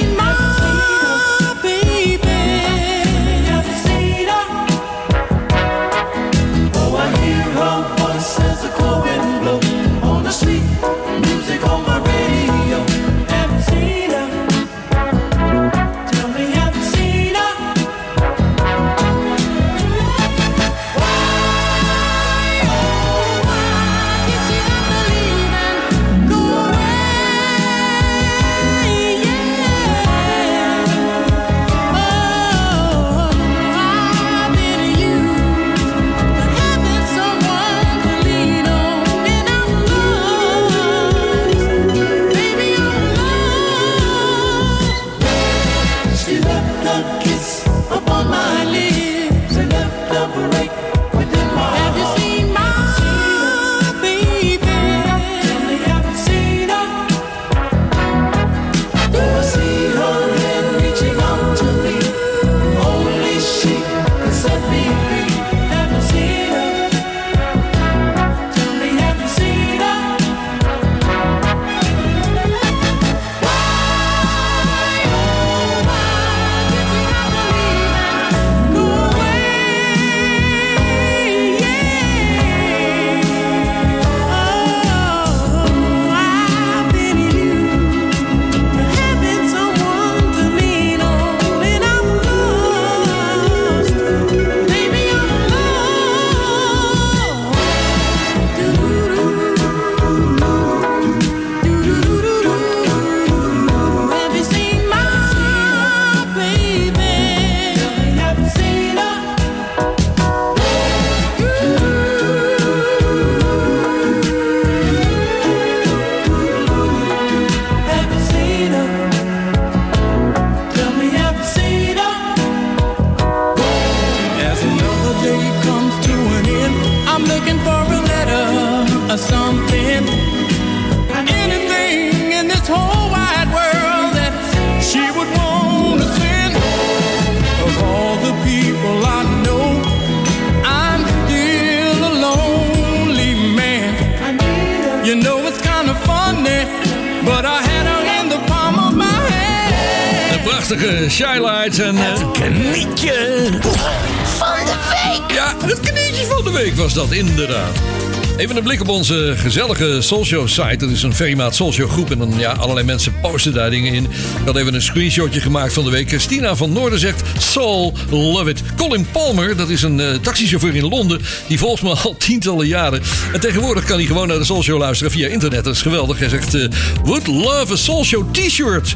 [158.88, 160.76] Op onze gezellige Soulshow site.
[160.76, 162.10] Dat is een Ferrymaat Soulshow groep.
[162.10, 164.04] En dan, ja, allerlei mensen posten daar dingen in.
[164.04, 166.08] Ik had even een screenshotje gemaakt van de week.
[166.08, 168.62] Christina van Noorden zegt Soul, love it.
[168.76, 171.20] Colin Palmer, dat is een eh, taxichauffeur in Londen.
[171.46, 173.02] Die volgt me al tientallen jaren.
[173.32, 175.64] En tegenwoordig kan hij gewoon naar de Soulshow luisteren via internet.
[175.64, 176.18] Dat is geweldig.
[176.18, 176.68] Hij zegt, eh,
[177.04, 178.94] would love a Soulshow t-shirt.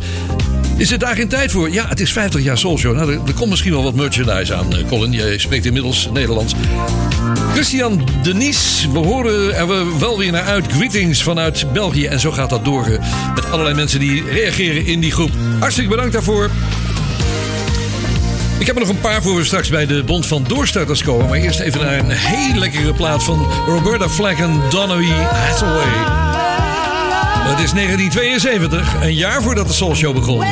[0.83, 1.71] Is het daar geen tijd voor?
[1.71, 2.95] Ja, het is 50 jaar Soulshow.
[2.95, 5.13] Nou, er, komt misschien wel wat merchandise aan, eh, Colin.
[5.13, 6.55] Jij spreekt inmiddels Nederlands.
[7.53, 10.73] Christian Denies, we horen er wel weer naar uit.
[10.73, 12.07] Greetings vanuit België.
[12.07, 12.99] En zo gaat dat door eh,
[13.35, 15.31] met allerlei mensen die reageren in die groep.
[15.59, 16.51] Hartstikke bedankt daarvoor.
[18.59, 21.29] Ik heb er nog een paar voor we straks bij de Bond van Doorstarters komen.
[21.29, 26.32] Maar eerst even naar een heel lekkere plaat van Roberta Flack en Donnelly Hathaway.
[27.43, 30.45] Het is 1972, een jaar voordat de Soul Show begon.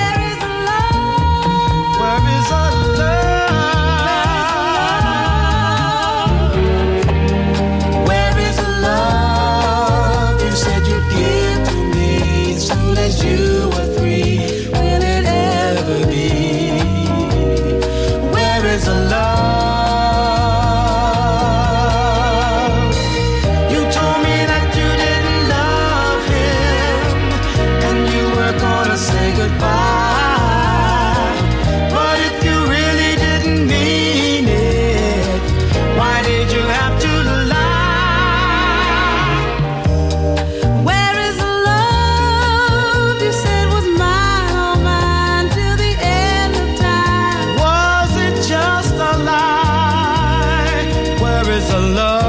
[51.70, 52.20] a love.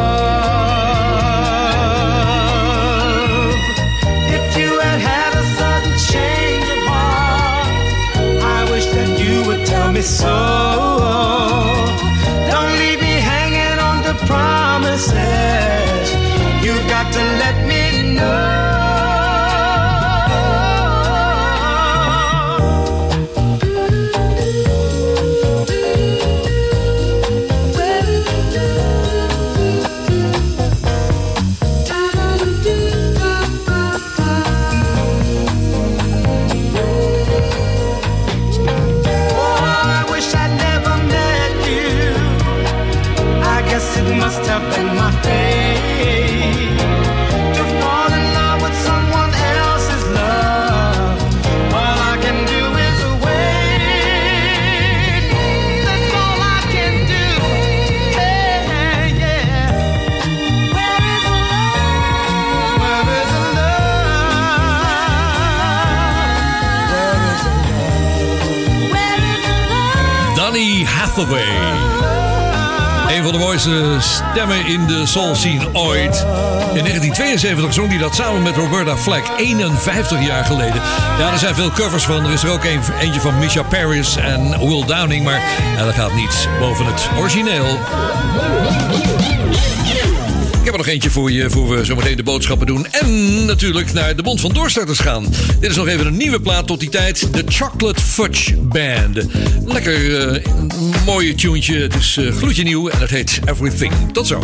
[4.37, 7.67] If you had had a sudden change of heart,
[8.57, 11.00] I wish that you would tell me so.
[73.31, 76.25] de mooiste stemmen in de soul zien ooit.
[76.73, 80.81] In 1972 zong die dat samen met Roberta Flack, 51 jaar geleden.
[81.19, 82.25] Ja, er zijn veel covers van.
[82.25, 85.23] Er is er ook een, eentje van Misha Paris en Will Downing.
[85.23, 85.41] Maar
[85.77, 87.79] dat gaat niet boven het origineel
[90.71, 92.85] heb er nog eentje voor je, voor we zo meteen de boodschappen doen.
[92.85, 95.25] En natuurlijk naar de Bond van Doorstarters gaan.
[95.59, 97.33] Dit is nog even een nieuwe plaat tot die tijd.
[97.33, 99.27] De Chocolate Fudge Band.
[99.65, 100.45] Lekker uh,
[101.05, 101.75] mooie tuneetje.
[101.75, 103.93] Het is uh, gloedje nieuw en het heet Everything.
[104.11, 104.43] Tot zo.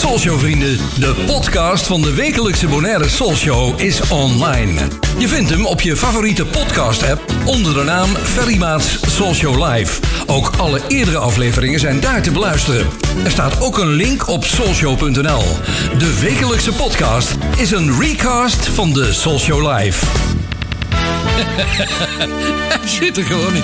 [0.00, 4.80] Soulshow vrienden, de podcast van de wekelijkse Bonaire Soulshow is online.
[5.18, 10.00] Je vindt hem op je favoriete podcast app onder de naam Ferry Maats Soulshow Live.
[10.26, 12.86] Ook alle eerdere afleveringen zijn daar te beluisteren.
[13.24, 15.42] Er staat ook een link op soulshow.nl.
[15.98, 20.06] De wekelijkse podcast is een recast van de Soulshow Live.
[23.00, 23.62] Zit er gewoon in.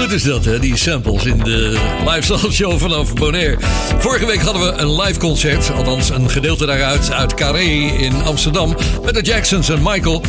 [0.00, 0.58] Goed is dat, hè?
[0.58, 3.56] Die samples in de live soul show vanaf Bonaire.
[3.98, 7.68] Vorige week hadden we een live concert, althans een gedeelte daaruit, uit Carré
[7.98, 10.22] in Amsterdam, met de Jacksons en Michael.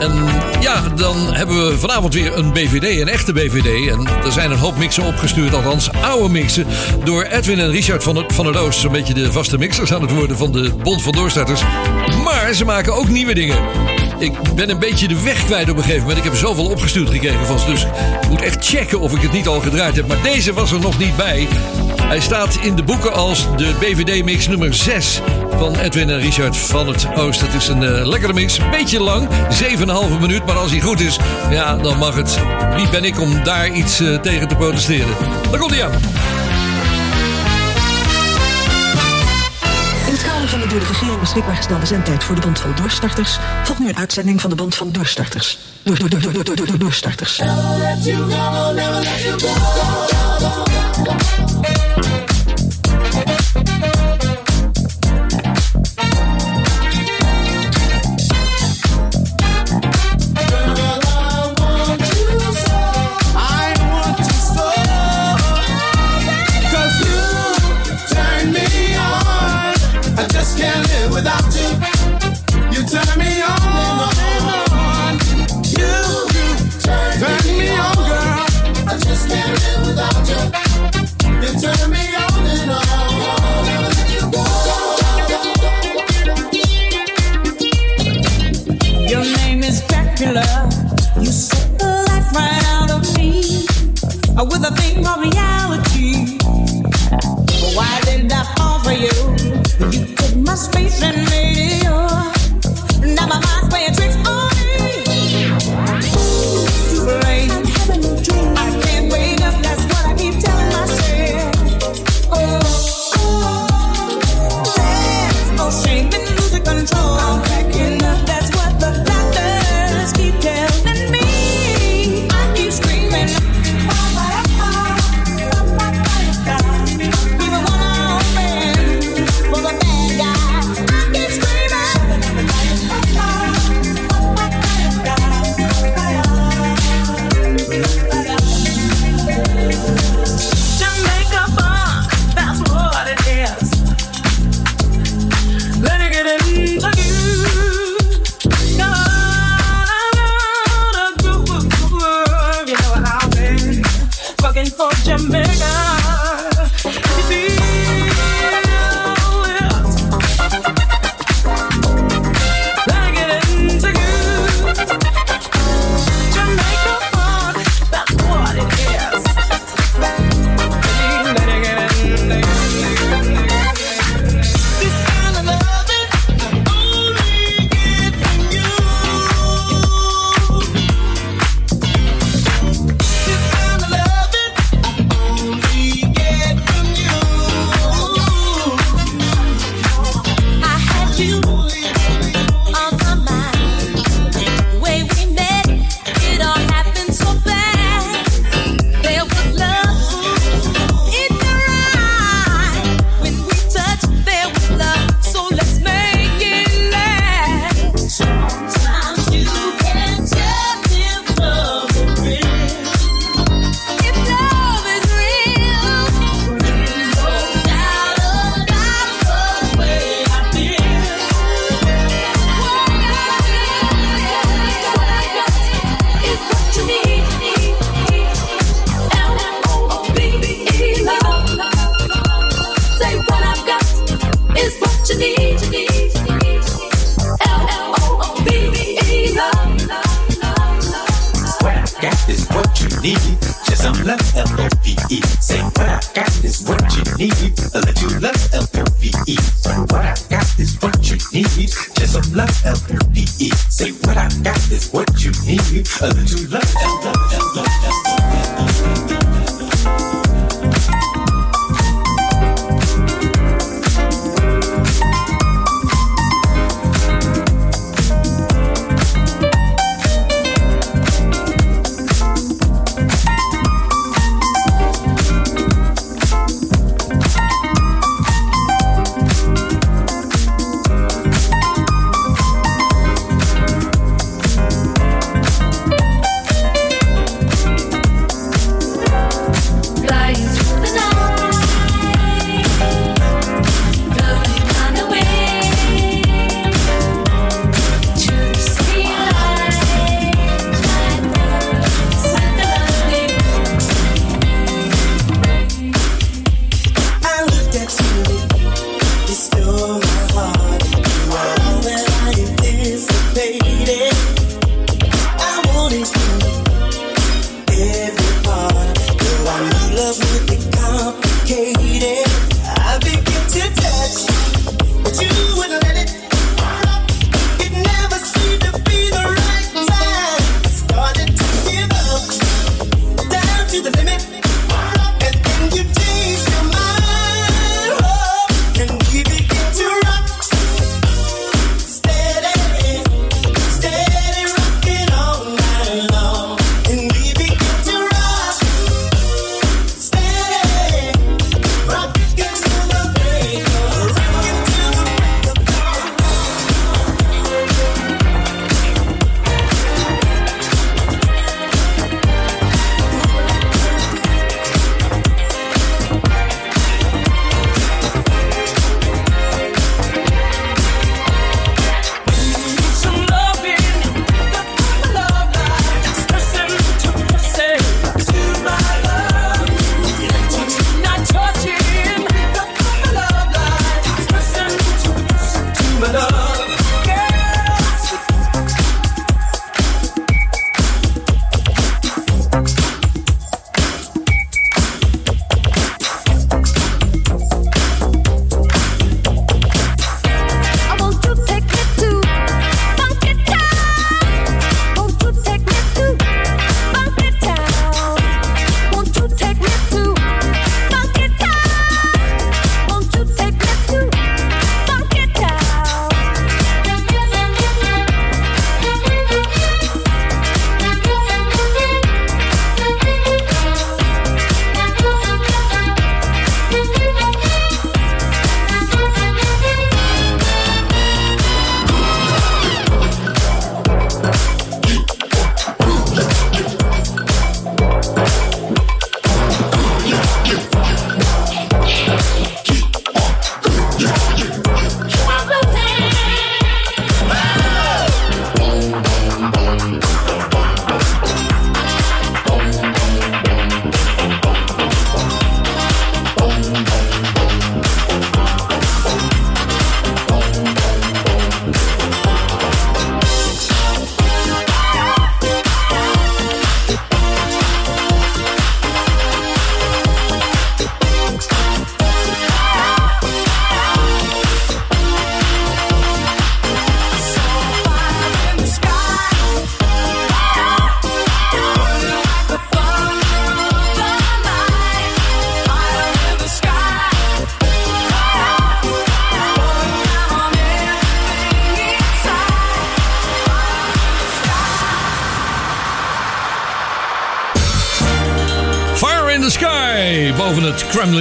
[0.00, 0.12] En
[0.60, 3.88] ja, dan hebben we vanavond weer een BVD, een echte BVD.
[3.90, 6.66] En er zijn een hoop mixen opgestuurd, althans oude mixen,
[7.04, 8.80] door Edwin en Richard van, het, van der Doos.
[8.80, 11.62] Zo'n beetje de vaste mixers aan het worden van de Bond van Doorstarters.
[12.24, 13.58] Maar ze maken ook nieuwe dingen.
[14.18, 16.18] Ik ben een beetje de weg kwijt op een gegeven moment.
[16.18, 17.66] Ik heb zoveel opgestuurd gekregen van ze.
[17.66, 17.82] Dus
[18.22, 20.08] ik moet echt checken of ik het niet al gedraaid heb.
[20.08, 21.48] Maar deze was er nog niet bij.
[22.08, 25.20] Hij staat in de boeken als de BVD-mix nummer 6
[25.58, 27.40] van Edwin en Richard van het Oost.
[27.40, 28.58] Het is een eh, lekkere mix.
[28.70, 30.46] Beetje lang, 7,5 minuut.
[30.46, 31.18] Maar als hij goed is,
[31.50, 32.38] ja, dan mag het.
[32.74, 35.14] Wie ben ik om daar iets eh, tegen te protesteren?
[35.50, 35.92] Daar komt hij aan.
[40.06, 42.74] In het kader van de door de regering beschikbaar gestelde zendtijd voor de Bond van
[42.74, 45.58] Doorstarters volgt nu een uitzending van de Bond van Doorstarters.
[45.82, 47.40] Door, door, door, door, door, door, door, doorstarters.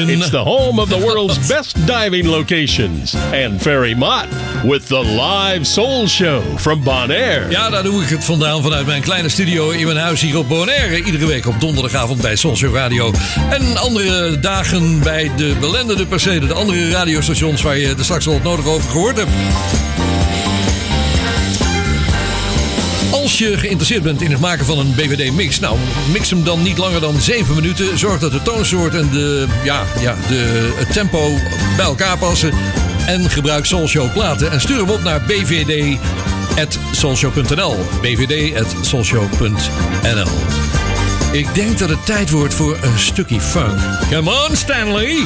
[0.06, 3.16] It's the home of the world's best diving locations.
[3.16, 4.28] And Ferry Mott
[4.64, 7.50] with the live soul show from Bonaire.
[7.50, 10.48] Ja, daar doe ik het vandaan vanuit mijn kleine studio in mijn huis hier op
[10.48, 11.04] Bonaire.
[11.04, 13.12] Iedere week op donderdagavond bij Soulshow Radio.
[13.50, 16.48] En andere dagen bij de belendende percelen.
[16.48, 19.32] De andere radiostations waar je er straks al het nodig over gehoord hebt.
[23.28, 25.78] Als je geïnteresseerd bent in het maken van een BVD-mix, nou,
[26.12, 27.98] mix hem dan niet langer dan 7 minuten.
[27.98, 31.38] Zorg dat de toonsoort en de, ja, ja, de, het tempo
[31.76, 32.54] bij elkaar passen.
[33.06, 37.76] En gebruik Soulshow platen en stuur hem op naar bvd.soulshow.nl.
[38.02, 40.28] bvd.soulshow.nl
[41.32, 43.80] Ik denk dat het tijd wordt voor een stukje funk.
[44.12, 45.26] Come on, Stanley!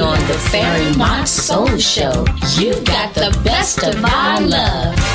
[0.00, 2.24] On the Fairy Mott Soul Show.
[2.58, 5.05] You've got the best of my love.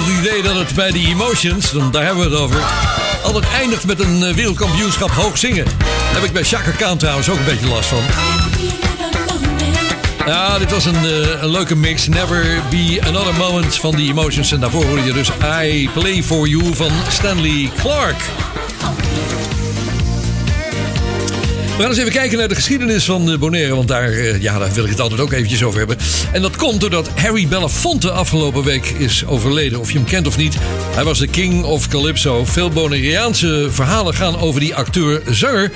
[0.00, 2.60] Idee dat het bij de Emotions, dan, daar hebben we het over,
[3.22, 5.64] altijd eindigt met een eh, wereldkampioenschap hoog zingen.
[5.64, 8.02] Daar heb ik bij Chaka Khan trouwens ook een beetje last van.
[10.26, 12.08] Ja, dit was een, eh, een leuke mix.
[12.08, 14.52] Never Be Another Moment van The Emotions.
[14.52, 15.30] En daarvoor hoorde je dus
[15.62, 18.22] I Play For You van Stanley Clark.
[21.72, 23.74] We gaan eens even kijken naar de geschiedenis van eh, Bonaire.
[23.74, 25.96] Want daar, eh, ja, daar wil ik het altijd ook eventjes over hebben.
[26.32, 29.80] En dat komt doordat Harry Belafonte afgelopen week is overleden.
[29.80, 30.56] Of je hem kent of niet.
[30.94, 32.44] Hij was de king of Calypso.
[32.44, 35.70] Veel Bonaireaanse verhalen gaan over die acteur-zanger.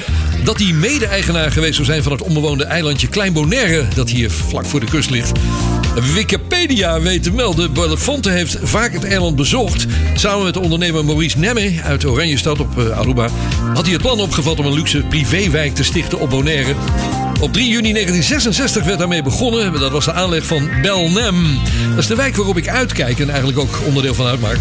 [0.44, 3.85] Dat hij mede-eigenaar geweest zou zijn van het onbewoonde eilandje Klein Bonaire.
[3.94, 5.32] Dat hier vlak voor de kust ligt.
[6.02, 7.73] Wikipedia weet te melden.
[7.73, 9.86] Belafonte heeft vaak het eiland bezocht.
[10.14, 13.28] Samen met de ondernemer Maurice Nemme uit Oranjestad op eh, Aruba.
[13.74, 16.74] Had hij het plan opgevat om een luxe privéwijk te stichten op Bonaire.
[17.40, 19.81] Op 3 juni 1966 werd daarmee begonnen.
[19.81, 21.59] Dat was de aanleg van Belnem.
[21.89, 24.59] Dat is de wijk waarop ik uitkijk en eigenlijk ook onderdeel van uitmaak.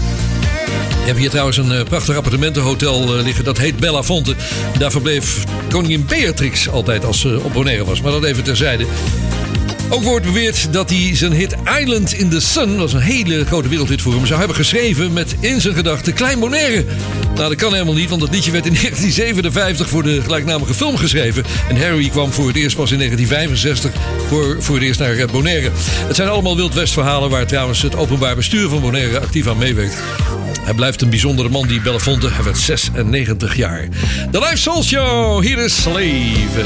[1.06, 3.44] We hebben hier trouwens een eh, prachtig appartementenhotel eh, liggen.
[3.44, 4.36] Dat heet Bella Fonte.
[4.78, 8.02] Daar verbleef koningin Beatrix altijd als ze op Bonaire was.
[8.02, 8.86] Maar dat even terzijde.
[9.90, 13.68] Ook wordt beweerd dat hij zijn hit Island in the Sun, was een hele grote
[13.68, 16.86] wereldhit voor hem, zou hebben geschreven met in zijn gedachten Klein Bonaire.
[17.36, 20.98] Nou, dat kan helemaal niet, want dat liedje werd in 1957 voor de gelijknamige film
[20.98, 21.44] geschreven.
[21.70, 25.28] En Harry kwam voor het eerst pas in 1965 voor, voor het eerst naar eh,
[25.32, 25.70] Bonaire.
[26.08, 29.58] Het zijn allemaal Wild West verhalen waar trouwens het openbaar bestuur van Bonaire actief aan
[29.58, 29.98] meewerkt.
[30.62, 32.30] Hij blijft een bijzondere man, die Belafonte.
[32.32, 33.88] Hij werd 96 jaar.
[34.32, 36.66] De Live Soul Show, hier is Slave.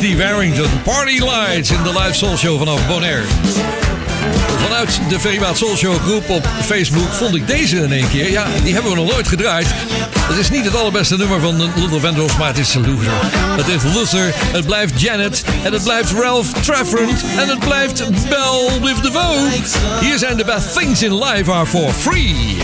[0.00, 3.22] The Warrington Party Lights in de live Soul Show vanaf Bonaire.
[4.62, 8.30] Vanuit de Veribaat Soul Show groep op Facebook vond ik deze in één keer.
[8.30, 9.66] Ja, die hebben we nog nooit gedraaid.
[10.22, 13.12] Het is niet het allerbeste nummer van Luther Vandross, maar het is Luther.
[13.56, 18.80] Het is Luther, het blijft Janet en het blijft Ralph Trafford en het blijft Bell
[18.82, 19.60] with the Vogue.
[20.00, 22.56] Hier zijn de best things in life are for free.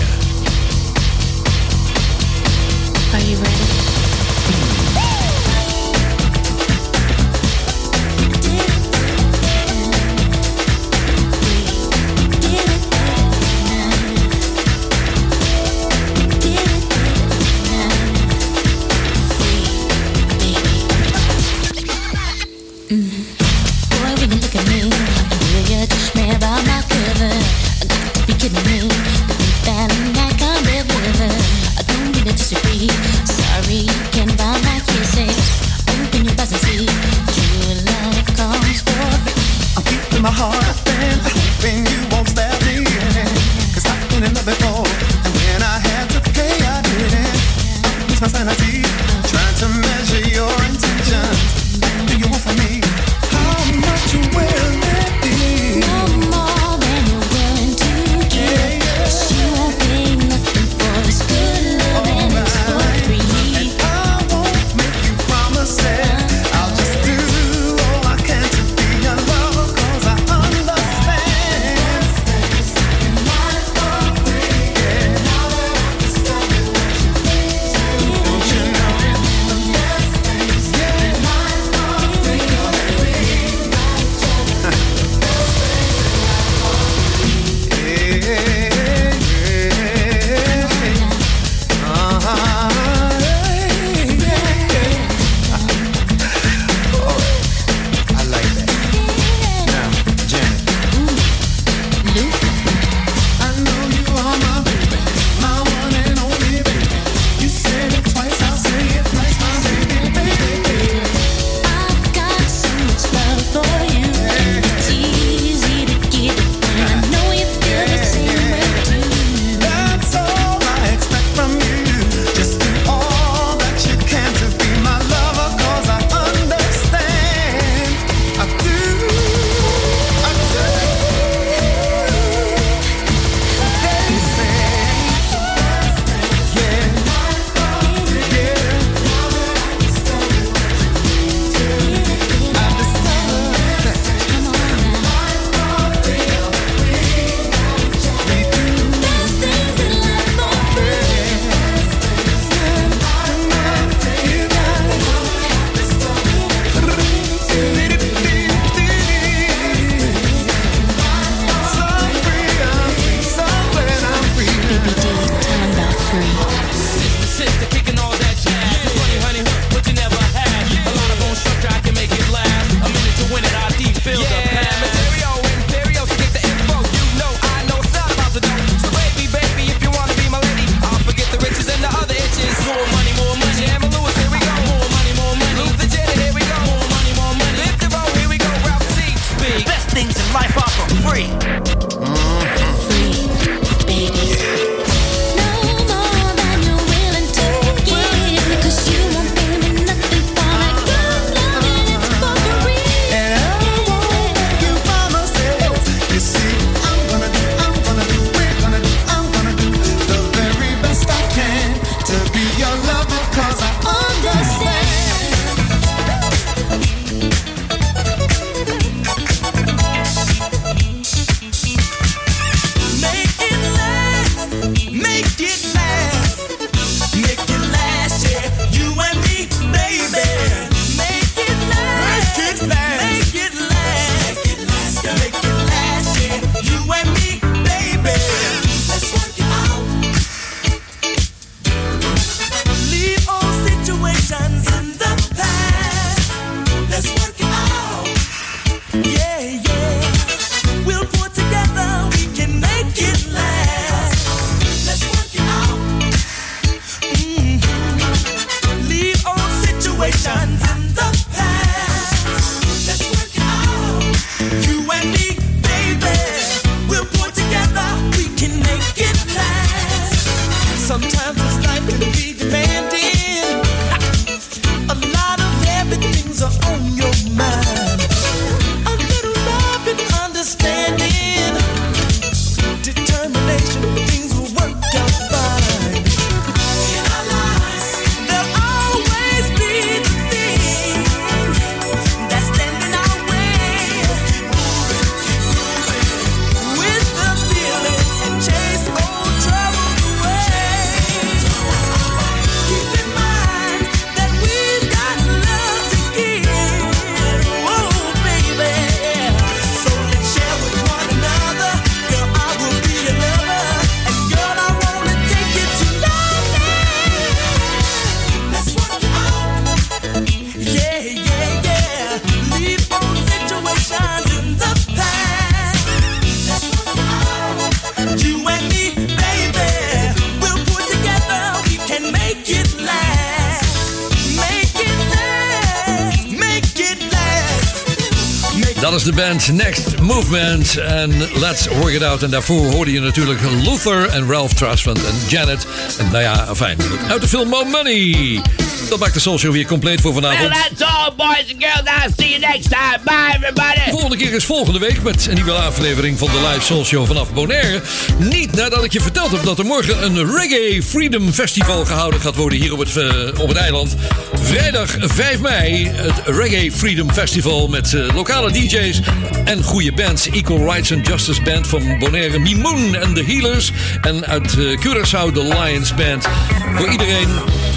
[339.52, 341.25] Next Movement en
[341.56, 342.22] Let's Work It Out.
[342.22, 345.66] En daarvoor hoorde je natuurlijk Luther en Ralph Trustman en Janet.
[345.98, 346.78] En nou ja, fijn.
[347.08, 348.40] Uit de film More Money.
[348.88, 350.52] Dat maakt de Soul Show weer compleet voor Well, vanavond.
[350.52, 352.04] that's all, boys and girls.
[352.04, 352.98] I'll see you next time.
[353.04, 353.84] Bye, everybody.
[353.84, 357.06] De volgende keer is volgende week met een nieuwe aflevering van de Live Soul Show
[357.06, 357.80] vanaf Bonaire.
[358.18, 362.36] Niet nadat ik je verteld heb dat er morgen een Reggae Freedom Festival gehouden gaat
[362.36, 363.96] worden hier op het, eh, op het eiland.
[364.42, 369.00] Vrijdag 5 mei het Reggae Freedom Festival met eh, lokale DJ's
[369.44, 370.28] en goede bands.
[370.30, 373.72] Equal Rights and Justice Band van Bonaire, Mimoon en The Healers.
[374.00, 376.28] En uit eh, Curaçao de Lions Band.
[376.74, 377.28] Voor iedereen.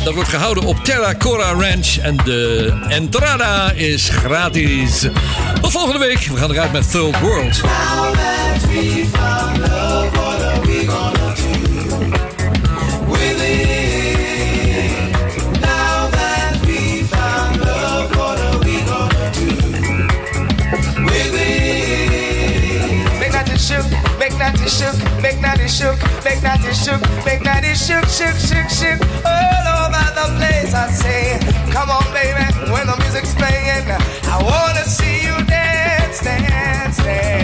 [0.04, 1.98] Dat wordt gehouden op Terra Cora Ranch.
[2.02, 5.08] En de entrada is gratis.
[5.62, 6.20] Tot volgende week.
[6.20, 7.62] We gaan eruit met Third World.
[24.70, 28.70] Shook, make that it shook, make that it shook, make that it shook, shook, shook,
[28.70, 29.00] shook.
[29.26, 31.40] All over the place, I say,
[31.72, 37.39] come on, baby, when the music's playing, I wanna see you dance, dance, dance.